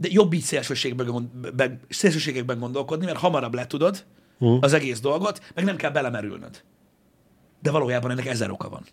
[0.00, 4.04] de jobb így szélsőségekben, be- szélsőségekben gondolkodni, mert hamarabb letudod
[4.38, 4.58] uh.
[4.60, 6.62] az egész dolgot, meg nem kell belemerülnöd.
[7.62, 8.86] De valójában ennek ezer oka van,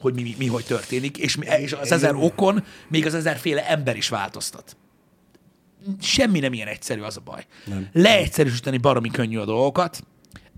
[0.00, 3.96] hogy mi, mi, mi hogy történik, és, és az ezer okon még az ezerféle ember
[3.96, 4.76] is változtat
[6.00, 7.46] semmi nem ilyen egyszerű, az a baj.
[7.64, 7.88] Nem.
[7.92, 10.02] Leegyszerűsíteni baromi könnyű a dolgokat.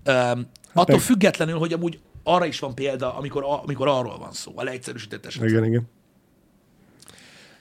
[0.03, 4.63] Öm, attól függetlenül, hogy amúgy arra is van példa, amikor, amikor arról van szó, a
[4.63, 5.43] leegyszerűsített eset.
[5.43, 5.89] Igen, igen.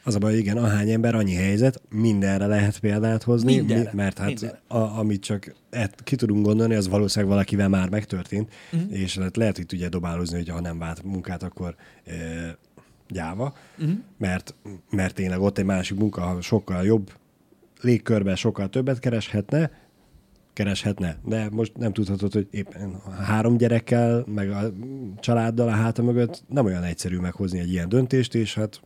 [0.07, 4.19] Az a baj, igen, ahány ember, annyi helyzet, mindenre lehet példát hozni, Mindenre, mi- mert
[4.19, 4.61] hát mindenre.
[4.67, 8.99] a, amit csak et, ki tudunk gondolni, az valószínűleg valakivel már megtörtént, uh-huh.
[8.99, 12.13] és hát lehet itt ugye dobálózni, hogy ha nem vált munkát, akkor e,
[13.09, 13.97] gyáva, uh-huh.
[14.19, 14.55] mert,
[14.91, 17.13] mert tényleg ott egy másik munka sokkal jobb
[17.81, 19.71] légkörben sokkal többet kereshetne,
[20.57, 24.73] kereshetne, de most nem tudhatod, hogy éppen három gyerekkel, meg a
[25.21, 28.81] családdal a háta mögött nem olyan egyszerű meghozni egy ilyen döntést, és hát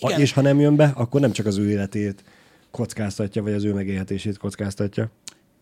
[0.00, 0.20] Igen.
[0.20, 2.24] és ha nem jön be, akkor nem csak az ő életét
[2.70, 5.10] kockáztatja, vagy az ő megélhetését kockáztatja.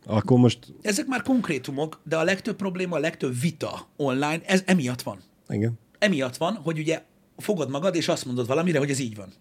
[0.07, 5.03] Akkor most, Ezek már konkrétumok, de a legtöbb probléma, a legtöbb vita online, ez emiatt
[5.03, 5.19] van.
[5.49, 7.03] igen, Emiatt van, hogy ugye
[7.37, 9.33] fogod magad, és azt mondod valamire, hogy ez így van.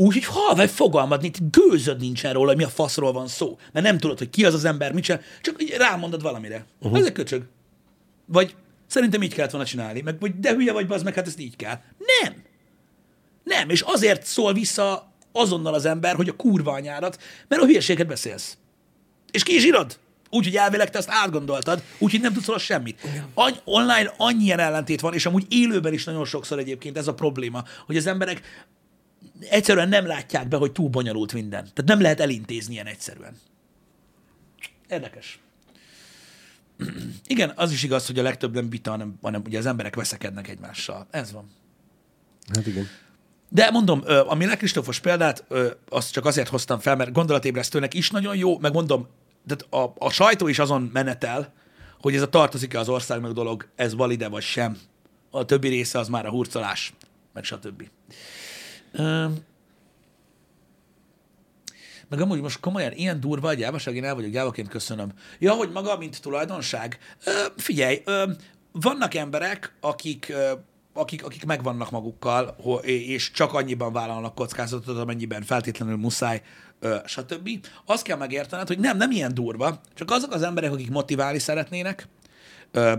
[0.00, 3.58] Úgy, hogy ha vagy fogalmad nincs, gőzöd nincsen róla, hogy mi a faszról van szó.
[3.72, 6.66] Mert nem tudod, hogy ki az az ember, mit csinál, csak így rámondod valamire.
[6.80, 6.98] Uh-huh.
[6.98, 7.42] Ez egy köcsög.
[8.26, 8.54] Vagy
[8.86, 10.00] szerintem így kellett volna csinálni.
[10.00, 11.78] Meg, vagy de hülye vagy, az meg, hát ezt így kell.
[12.22, 12.42] Nem.
[13.44, 18.06] Nem, és azért szól vissza azonnal az ember, hogy a kurva anyárat, mert a hülyeséget
[18.06, 18.56] beszélsz.
[19.30, 19.98] És ki is írod?
[20.30, 23.00] Úgyhogy elvileg te azt átgondoltad, úgyhogy nem tudsz róla semmit.
[23.34, 27.14] Any- online annyi ilyen ellentét van, és amúgy élőben is nagyon sokszor egyébként ez a
[27.14, 28.68] probléma, hogy az emberek
[29.48, 31.62] egyszerűen nem látják be, hogy túl bonyolult minden.
[31.62, 33.34] Tehát nem lehet elintézni ilyen egyszerűen.
[34.88, 35.38] Érdekes.
[37.26, 40.48] Igen, az is igaz, hogy a legtöbb nem vita, hanem, hanem ugye az emberek veszekednek
[40.48, 41.06] egymással.
[41.10, 41.50] Ez van.
[42.54, 42.88] hát igen.
[43.48, 45.44] De mondom, a Milán Kristófos példát,
[45.88, 49.08] azt csak azért hoztam fel, mert gondolatébresztőnek is nagyon jó, meg mondom,
[49.46, 51.52] tehát a, a sajtó is azon menetel,
[52.00, 54.78] hogy ez a tartozik-e az országnak dolog, ez valide vagy sem.
[55.30, 56.92] A többi része az már a hurcolás,
[57.32, 57.88] meg stb.
[62.10, 65.12] Meg amúgy most komolyan ilyen durva a gyávaság, én el vagyok gyávaként köszönöm.
[65.38, 66.98] Ja, hogy maga, mint tulajdonság?
[67.24, 68.30] Ö, figyelj, ö,
[68.72, 70.52] vannak emberek, akik, ö,
[70.92, 76.42] akik, akik megvannak magukkal, és csak annyiban vállalnak kockázatot, amennyiben feltétlenül muszáj,
[76.80, 77.66] ö, stb.
[77.84, 82.08] Azt kell megértened, hogy nem, nem ilyen durva, csak azok az emberek, akik motiválni szeretnének,
[82.70, 82.92] ö,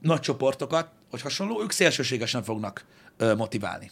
[0.00, 2.84] nagy csoportokat, vagy hasonló, ők szélsőségesen fognak
[3.16, 3.90] ö, motiválni.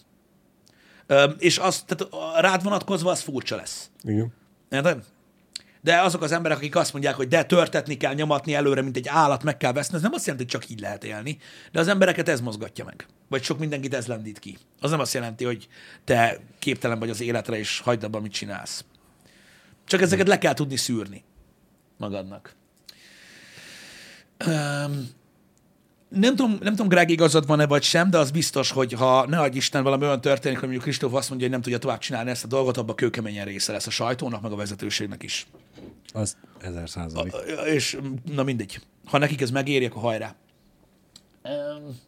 [1.38, 3.90] És az, tehát rád vonatkozva az furcsa lesz.
[4.02, 4.32] igen.
[4.70, 5.04] Érted?
[5.80, 9.08] De azok az emberek, akik azt mondják, hogy de törtetni kell, nyomatni előre, mint egy
[9.08, 11.38] állat, meg kell veszni, ez nem azt jelenti, hogy csak így lehet élni,
[11.72, 13.06] de az embereket ez mozgatja meg.
[13.28, 14.58] Vagy sok mindenkit ez lendít ki.
[14.80, 15.68] Az nem azt jelenti, hogy
[16.04, 18.84] te képtelen vagy az életre, és hagyd abban, mit csinálsz.
[19.84, 21.24] Csak ezeket le kell tudni szűrni
[21.96, 22.54] magadnak.
[24.46, 25.08] Um,
[26.14, 29.40] nem tudom, nem tudom, Greg igazad van-e vagy sem, de az biztos, hogy ha ne
[29.40, 32.30] adj Isten valami olyan történik, hogy mondjuk Kristóf azt mondja, hogy nem tudja tovább csinálni
[32.30, 35.46] ezt a dolgot, abban kőkeményen része lesz a sajtónak, meg a vezetőségnek is.
[36.12, 37.34] Az ezer százalék.
[37.64, 37.98] És
[38.32, 38.80] na mindegy.
[39.04, 40.34] Ha nekik ez megéri, akkor hajrá.
[41.42, 42.00] Um,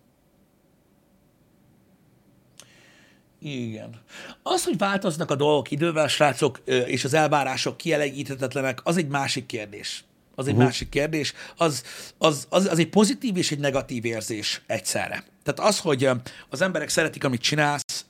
[3.41, 4.01] igen.
[4.43, 10.05] Az, hogy változnak a dolgok idővel, srácok, és az elvárások kielégíthetetlenek, az egy másik kérdés.
[10.39, 10.67] Az egy uh-huh.
[10.67, 11.33] másik kérdés.
[11.57, 11.83] Az,
[12.19, 15.25] az, az, az egy pozitív és egy negatív érzés egyszerre.
[15.47, 16.09] Tehát az, hogy
[16.49, 18.05] az emberek szeretik, amit csinálsz,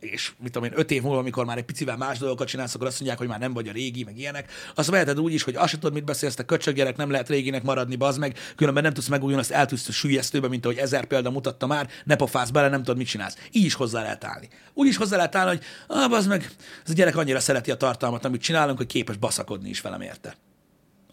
[0.00, 2.86] és mit tudom én, öt év múlva, amikor már egy picivel más dolgokat csinálsz, akkor
[2.86, 4.50] azt mondják, hogy már nem vagy a régi, meg ilyenek.
[4.74, 7.96] Azt veheted úgy is, hogy azt tudod, mit beszélsz, te köcsöggyerek, nem lehet réginek maradni,
[7.96, 11.66] bazd meg, különben nem tudsz megújulni, azt eltűnsz a sülyeztőbe, mint ahogy ezer példa mutatta
[11.66, 13.36] már, ne pofász bele, nem tudod, mit csinálsz.
[13.52, 14.48] Így is hozzá lehet állni.
[14.74, 16.50] Úgy is hozzá lehet állni, hogy ah, bazd meg,
[16.84, 20.36] ez a gyerek annyira szereti a tartalmat, amit csinálunk, hogy képes baszakodni is velem érte.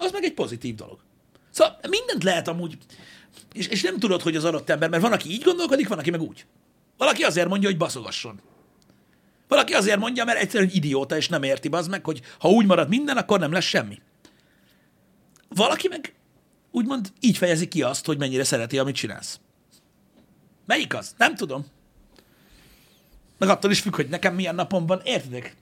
[0.03, 0.99] Az meg egy pozitív dolog.
[1.51, 2.77] Szóval mindent lehet amúgy,
[3.53, 6.11] és, és nem tudod, hogy az adott ember, mert van, aki így gondolkodik, van, aki
[6.11, 6.45] meg úgy.
[6.97, 8.39] Valaki azért mondja, hogy baszogasson.
[9.47, 12.89] Valaki azért mondja, mert egyszerűen idióta, és nem érti az meg, hogy ha úgy marad
[12.89, 14.01] minden, akkor nem lesz semmi.
[15.49, 16.13] Valaki meg
[16.71, 19.39] úgymond így fejezi ki azt, hogy mennyire szereti, amit csinálsz.
[20.65, 21.13] Melyik az?
[21.17, 21.65] Nem tudom.
[23.37, 25.55] Meg attól is függ, hogy nekem milyen napom van, értedek?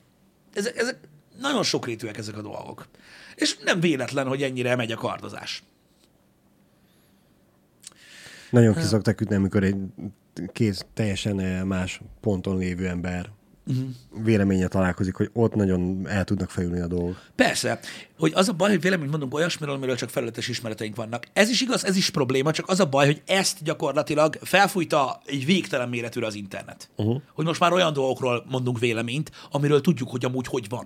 [0.54, 0.98] Ezek, ezek
[1.40, 2.88] nagyon sokrétűek ezek a dolgok.
[3.42, 5.64] És nem véletlen, hogy ennyire megy a kardozás.
[8.50, 9.78] Nagyon kiszoktak ütni, amikor egy
[10.54, 13.30] két teljesen más ponton lévő ember
[13.68, 13.86] uh-huh.
[14.24, 17.22] véleménye találkozik, hogy ott nagyon el tudnak fejülni a dolgok.
[17.36, 17.80] Persze,
[18.18, 21.28] hogy az a baj, hogy véleményt mondunk olyasmiről, amiről csak felületes ismereteink vannak.
[21.34, 25.46] Ez is igaz, ez is probléma, csak az a baj, hogy ezt gyakorlatilag felfújta egy
[25.46, 26.90] végtelen méretűre az internet.
[26.96, 27.22] Uh-huh.
[27.34, 30.86] Hogy most már olyan dolgokról mondunk véleményt, amiről tudjuk, hogy amúgy hogy van.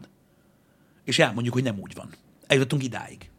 [1.04, 2.10] És elmondjuk, hogy nem úgy van.
[2.48, 3.30] Eljutottunk idáig.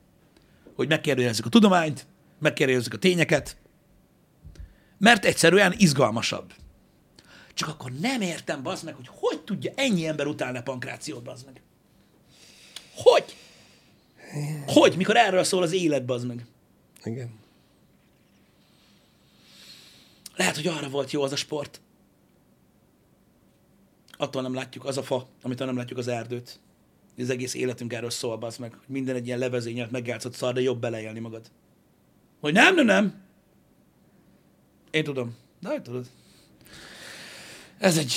[0.74, 2.07] Hogy megkérdezzük a tudományt,
[2.38, 3.57] megkérdezzük a tényeket,
[4.98, 6.52] mert egyszerűen izgalmasabb.
[7.54, 11.44] Csak akkor nem értem, bazd meg, hogy hogy tudja ennyi ember utálni a pankrációt, bazd
[11.44, 11.62] meg.
[12.94, 13.36] Hogy?
[14.66, 14.96] Hogy?
[14.96, 16.46] Mikor erről szól az élet, bazd meg.
[17.04, 17.38] Igen.
[20.36, 21.80] Lehet, hogy arra volt jó az a sport.
[24.16, 26.61] Attól nem látjuk az a fa, amitől nem látjuk az erdőt.
[27.19, 30.61] Az egész életünk erről szól, bazd meg, hogy minden egy ilyen levezényelt, megjátszott szar, de
[30.61, 31.51] jobb beleélni magad.
[32.41, 33.14] Hogy nem, nem, nem.
[34.91, 35.37] Én tudom.
[35.61, 36.07] De hogy tudod?
[37.79, 38.14] Ez egy,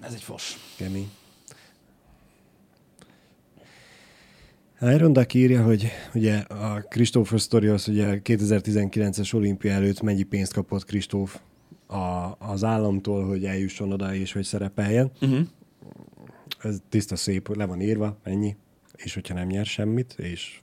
[0.00, 0.56] ez egy fos.
[0.76, 1.10] Kemény.
[4.80, 10.52] Iron Duck írja, hogy ugye a Christopher Story az ugye 2019-es olimpia előtt mennyi pénzt
[10.52, 11.40] kapott Kristóf
[11.86, 15.10] a, az államtól, hogy eljusson oda és hogy szerepeljen.
[15.20, 15.46] Uh-huh.
[16.58, 18.56] Ez tiszta szép, le van írva, ennyi.
[18.96, 20.60] És hogyha nem nyer semmit, és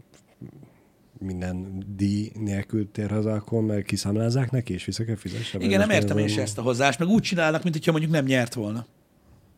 [1.19, 5.65] minden díj nélkül tér haza, akkor meg kiszámlázzák neki, és vissza kell fizetni.
[5.65, 8.25] Igen, nem értem én se ezt a hozzást, meg úgy csinálnak, mint hogyha mondjuk nem
[8.25, 8.85] nyert volna.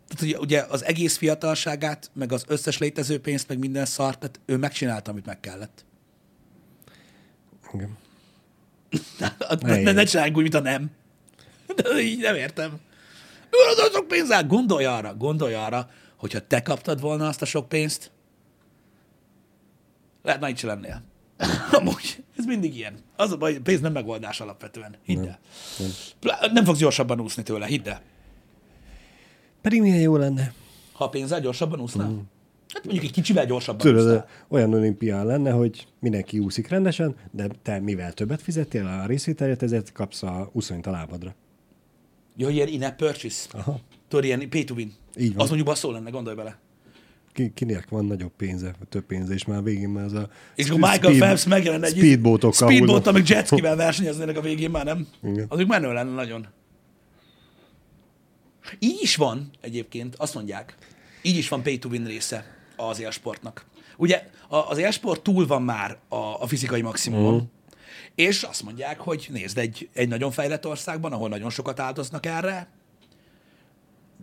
[0.07, 4.39] Tehát ugye, ugye az egész fiatalságát, meg az összes létező pénzt, meg minden szart, tehát
[4.45, 5.85] ő megcsinálta, amit meg kellett.
[7.73, 7.97] Igen.
[9.61, 10.91] ne, ne, ne csináljunk úgy, mint a nem.
[11.75, 12.79] De így nem értem.
[13.49, 15.89] Ő az sok pénzzel, gondolj arra, gondolj arra,
[16.21, 18.11] hogyha te kaptad volna azt a sok pénzt,
[20.21, 21.03] lehet, na itt lennél.
[21.79, 22.93] Amúgy, ez mindig ilyen.
[23.15, 24.95] Az a baj, pénz nem megoldás alapvetően.
[25.03, 25.39] Hidd el.
[25.77, 25.89] Nem,
[26.41, 26.53] nem.
[26.53, 28.01] nem fogsz gyorsabban úszni tőle, hidd el.
[29.61, 30.53] Pedig milyen jó lenne.
[30.91, 32.07] Ha a pénzzel gyorsabban úsznál?
[32.07, 32.19] Mm.
[32.73, 34.27] Hát mondjuk egy kicsivel gyorsabban Tudod, úsznál.
[34.47, 39.91] olyan olimpián lenne, hogy mindenki úszik rendesen, de te mivel többet fizettél a részvételért, ezért
[39.91, 41.35] kapsz a uszonyt a lábadra.
[42.35, 43.49] Jó, ilyen in purchase.
[43.51, 43.79] Aha.
[44.07, 44.93] Tudod, ilyen pay to win.
[45.17, 45.41] Így van.
[45.41, 46.59] Az mondjuk basszó lenne, gondolj bele
[47.33, 50.29] ki, kinek van nagyobb pénze, több pénze, és már végén már az a...
[50.55, 51.95] És akkor Michael speed, Phelps megjelen egy...
[51.97, 52.69] Speedboatokkal.
[52.69, 55.07] Speedboattal, meg jetskivel versenyeznének a végén már, nem?
[55.23, 55.45] Igen.
[55.49, 56.47] Az menő lenne nagyon.
[58.79, 60.75] Így is van egyébként, azt mondják,
[61.21, 62.45] így is van pay to win része
[62.75, 63.65] az élsportnak.
[63.97, 67.49] Ugye az élsport túl van már a, a fizikai maximumon, uh-huh.
[68.15, 72.67] és azt mondják, hogy nézd, egy, egy nagyon fejlett országban, ahol nagyon sokat áldoznak erre,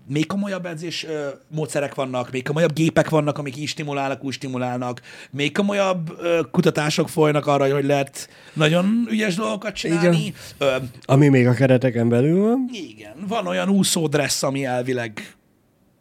[0.09, 5.00] még komolyabb edzés ö, módszerek vannak, még komolyabb gépek vannak, amik így stimulálnak, úgy stimulálnak,
[5.30, 10.34] még komolyabb ö, kutatások folynak arra, hogy lehet nagyon ügyes dolgokat csinálni.
[10.59, 12.68] Ö, ami még a kereteken belül van.
[12.72, 15.36] Igen, van olyan úszódressz, ami elvileg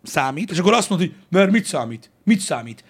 [0.03, 2.11] számít, és akkor azt mondod, hogy mert mit számít?
[2.23, 2.83] Mit számít?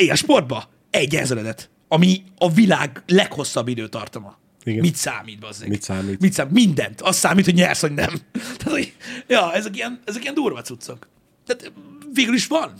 [0.00, 4.38] ilyen sportba egy ezredet, ami a világ leghosszabb időtartama.
[4.64, 4.80] Igen.
[4.80, 5.68] Mit számít, bazzeg?
[5.68, 6.20] Mit számít?
[6.20, 6.52] Mit számít?
[6.52, 7.00] Mindent.
[7.00, 8.08] Az számít, hogy nyersz, vagy nem.
[8.58, 8.94] Tehát, hogy,
[9.26, 11.08] ja, ezek ilyen, ezek ilyen durva cuccok.
[11.46, 11.72] Tehát
[12.12, 12.72] végül is van.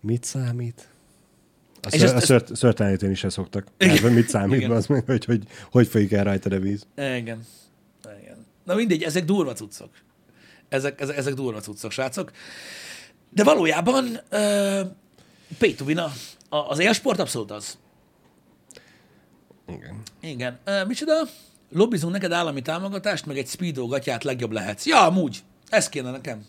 [0.00, 0.88] Mit számít?
[1.82, 3.66] A, És ször, ezt- a ezt- szört, szörtelenítőn is se szoktak.
[3.78, 4.12] Igen.
[4.12, 4.70] Mit számít, Igen.
[4.70, 6.86] az meg, hogy, hogy hogy folyik el rajta a víz.
[6.96, 7.46] Igen.
[8.22, 8.46] Igen.
[8.64, 9.90] Na mindegy, ezek durva cuccok.
[10.68, 12.30] Ezek, ezek, ezek durva cuccok, srácok.
[13.30, 14.80] De valójában uh,
[15.58, 16.00] pay to win
[16.48, 17.78] az élsport abszolút az.
[19.68, 20.02] Igen.
[20.24, 20.58] Igen.
[20.66, 21.12] Uh, micsoda?
[21.72, 24.86] Lobbizunk neked állami támogatást, meg egy speedo gatyát legjobb lehetsz.
[24.86, 25.42] Ja, amúgy.
[25.68, 26.44] Ez kéne nekem.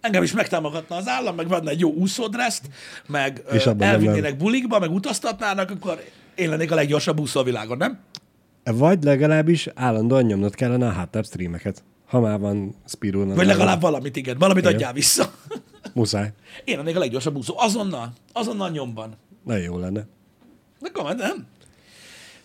[0.00, 2.68] Engem is megtámogatna az állam, meg adna egy jó úszódreszt,
[3.06, 7.76] meg És abban elvinnének bulikba, meg utaztatnának, akkor én lennék a leggyorsabb úszó a világon,
[7.76, 7.98] nem?
[8.64, 11.84] Vagy legalábbis állandóan nyomnod kellene a háttább streameket.
[12.06, 13.36] Ha már van Spirulnak.
[13.36, 14.38] Vagy legalább valamit, igen.
[14.38, 14.74] Valamit Igen.
[14.74, 15.32] adjál vissza.
[15.94, 16.32] Muszáj.
[16.64, 17.54] Én lennék a leggyorsabb úszó.
[17.58, 18.12] Azonnal.
[18.32, 19.16] Azonnal nyomban.
[19.44, 20.06] Nagyon jó lenne.
[20.80, 21.46] De komolyan, nem?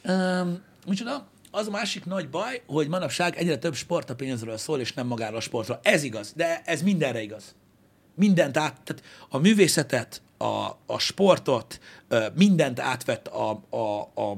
[0.07, 1.27] Um, micsoda?
[1.51, 5.07] Az a másik nagy baj, hogy manapság egyre több sport a pénzről szól, és nem
[5.07, 5.79] magáról a sportról.
[5.83, 7.55] Ez igaz, de ez mindenre igaz.
[8.15, 11.79] Mindent át, tehát a művészetet, a, a sportot,
[12.33, 14.37] mindent átvett a, a, a,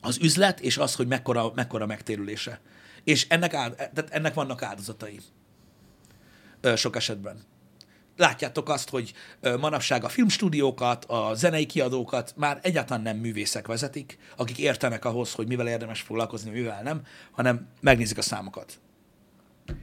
[0.00, 2.60] az üzlet, és az, hogy mekkora, mekkora megtérülése.
[3.04, 5.20] És ennek, áld, tehát ennek vannak áldozatai.
[6.76, 7.42] Sok esetben.
[8.20, 9.12] Látjátok azt, hogy
[9.60, 15.46] manapság a filmstúdiókat, a zenei kiadókat már egyáltalán nem művészek vezetik, akik értenek ahhoz, hogy
[15.46, 18.80] mivel érdemes foglalkozni, mivel nem, hanem megnézik a számokat.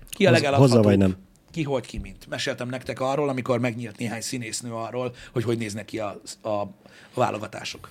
[0.10, 0.70] Ki a legeladhatóbb?
[0.70, 1.18] hozza vagy nem?
[1.52, 2.28] Ki, hogy, ki, mint.
[2.28, 6.74] Meséltem nektek arról, amikor megnyílt néhány színésznő arról, hogy hogy néznek ki a, a, a
[7.14, 7.90] válogatások.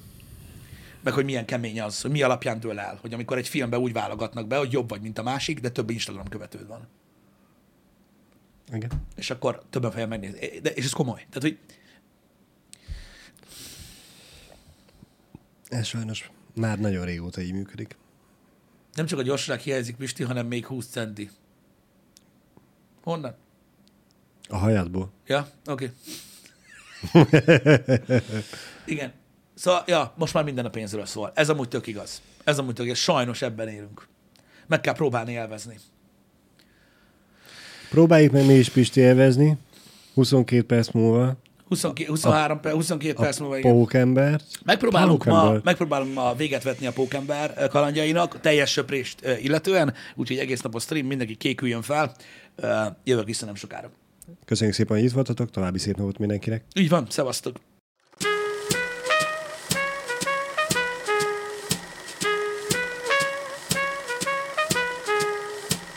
[1.02, 3.92] Meg hogy milyen kemény az, hogy mi alapján dől el, hogy amikor egy filmbe úgy
[3.92, 6.88] válogatnak be, hogy jobb vagy, mint a másik, de több Instagram követőd van.
[8.72, 8.90] Igen.
[9.16, 10.60] És akkor többen fogják megnézni.
[10.60, 11.26] De, és ez komoly.
[11.30, 11.58] Tehát, hogy
[15.68, 17.96] Ez sajnos már nagyon régóta így működik.
[18.94, 21.30] nem csak a gyorsaság hiányzik, Pisti, hanem még 20 centi.
[23.02, 23.36] Honnan?
[24.48, 25.12] A hajadból.
[25.26, 25.92] Ja, oké.
[28.86, 29.12] Igen.
[29.54, 31.32] Szóval, ja, most már minden a pénzről szól.
[31.34, 32.22] Ez amúgy tök igaz.
[32.44, 32.98] Ez amúgy tök igaz.
[32.98, 34.08] Sajnos ebben élünk.
[34.66, 35.78] Meg kell próbálni élvezni.
[37.96, 39.56] Próbáljuk meg mi is Pisti élvezni.
[40.14, 41.36] 22 perc múlva
[41.68, 43.72] 22, 23 perc, 22 perc múlva, igen.
[43.72, 44.40] pókember.
[44.64, 45.60] Megpróbálunk ma, Pókember.
[45.64, 51.34] megpróbálunk ma véget vetni a Pókember kalandjainak, teljes söprést illetően, úgyhogy egész napos stream, mindenki
[51.34, 52.12] kéküljön fel.
[53.04, 53.90] Jövök vissza nem sokára.
[54.44, 56.64] Köszönjük szépen, hogy itt voltatok, további szép napot mindenkinek.
[56.74, 57.56] Így van, szevasztok!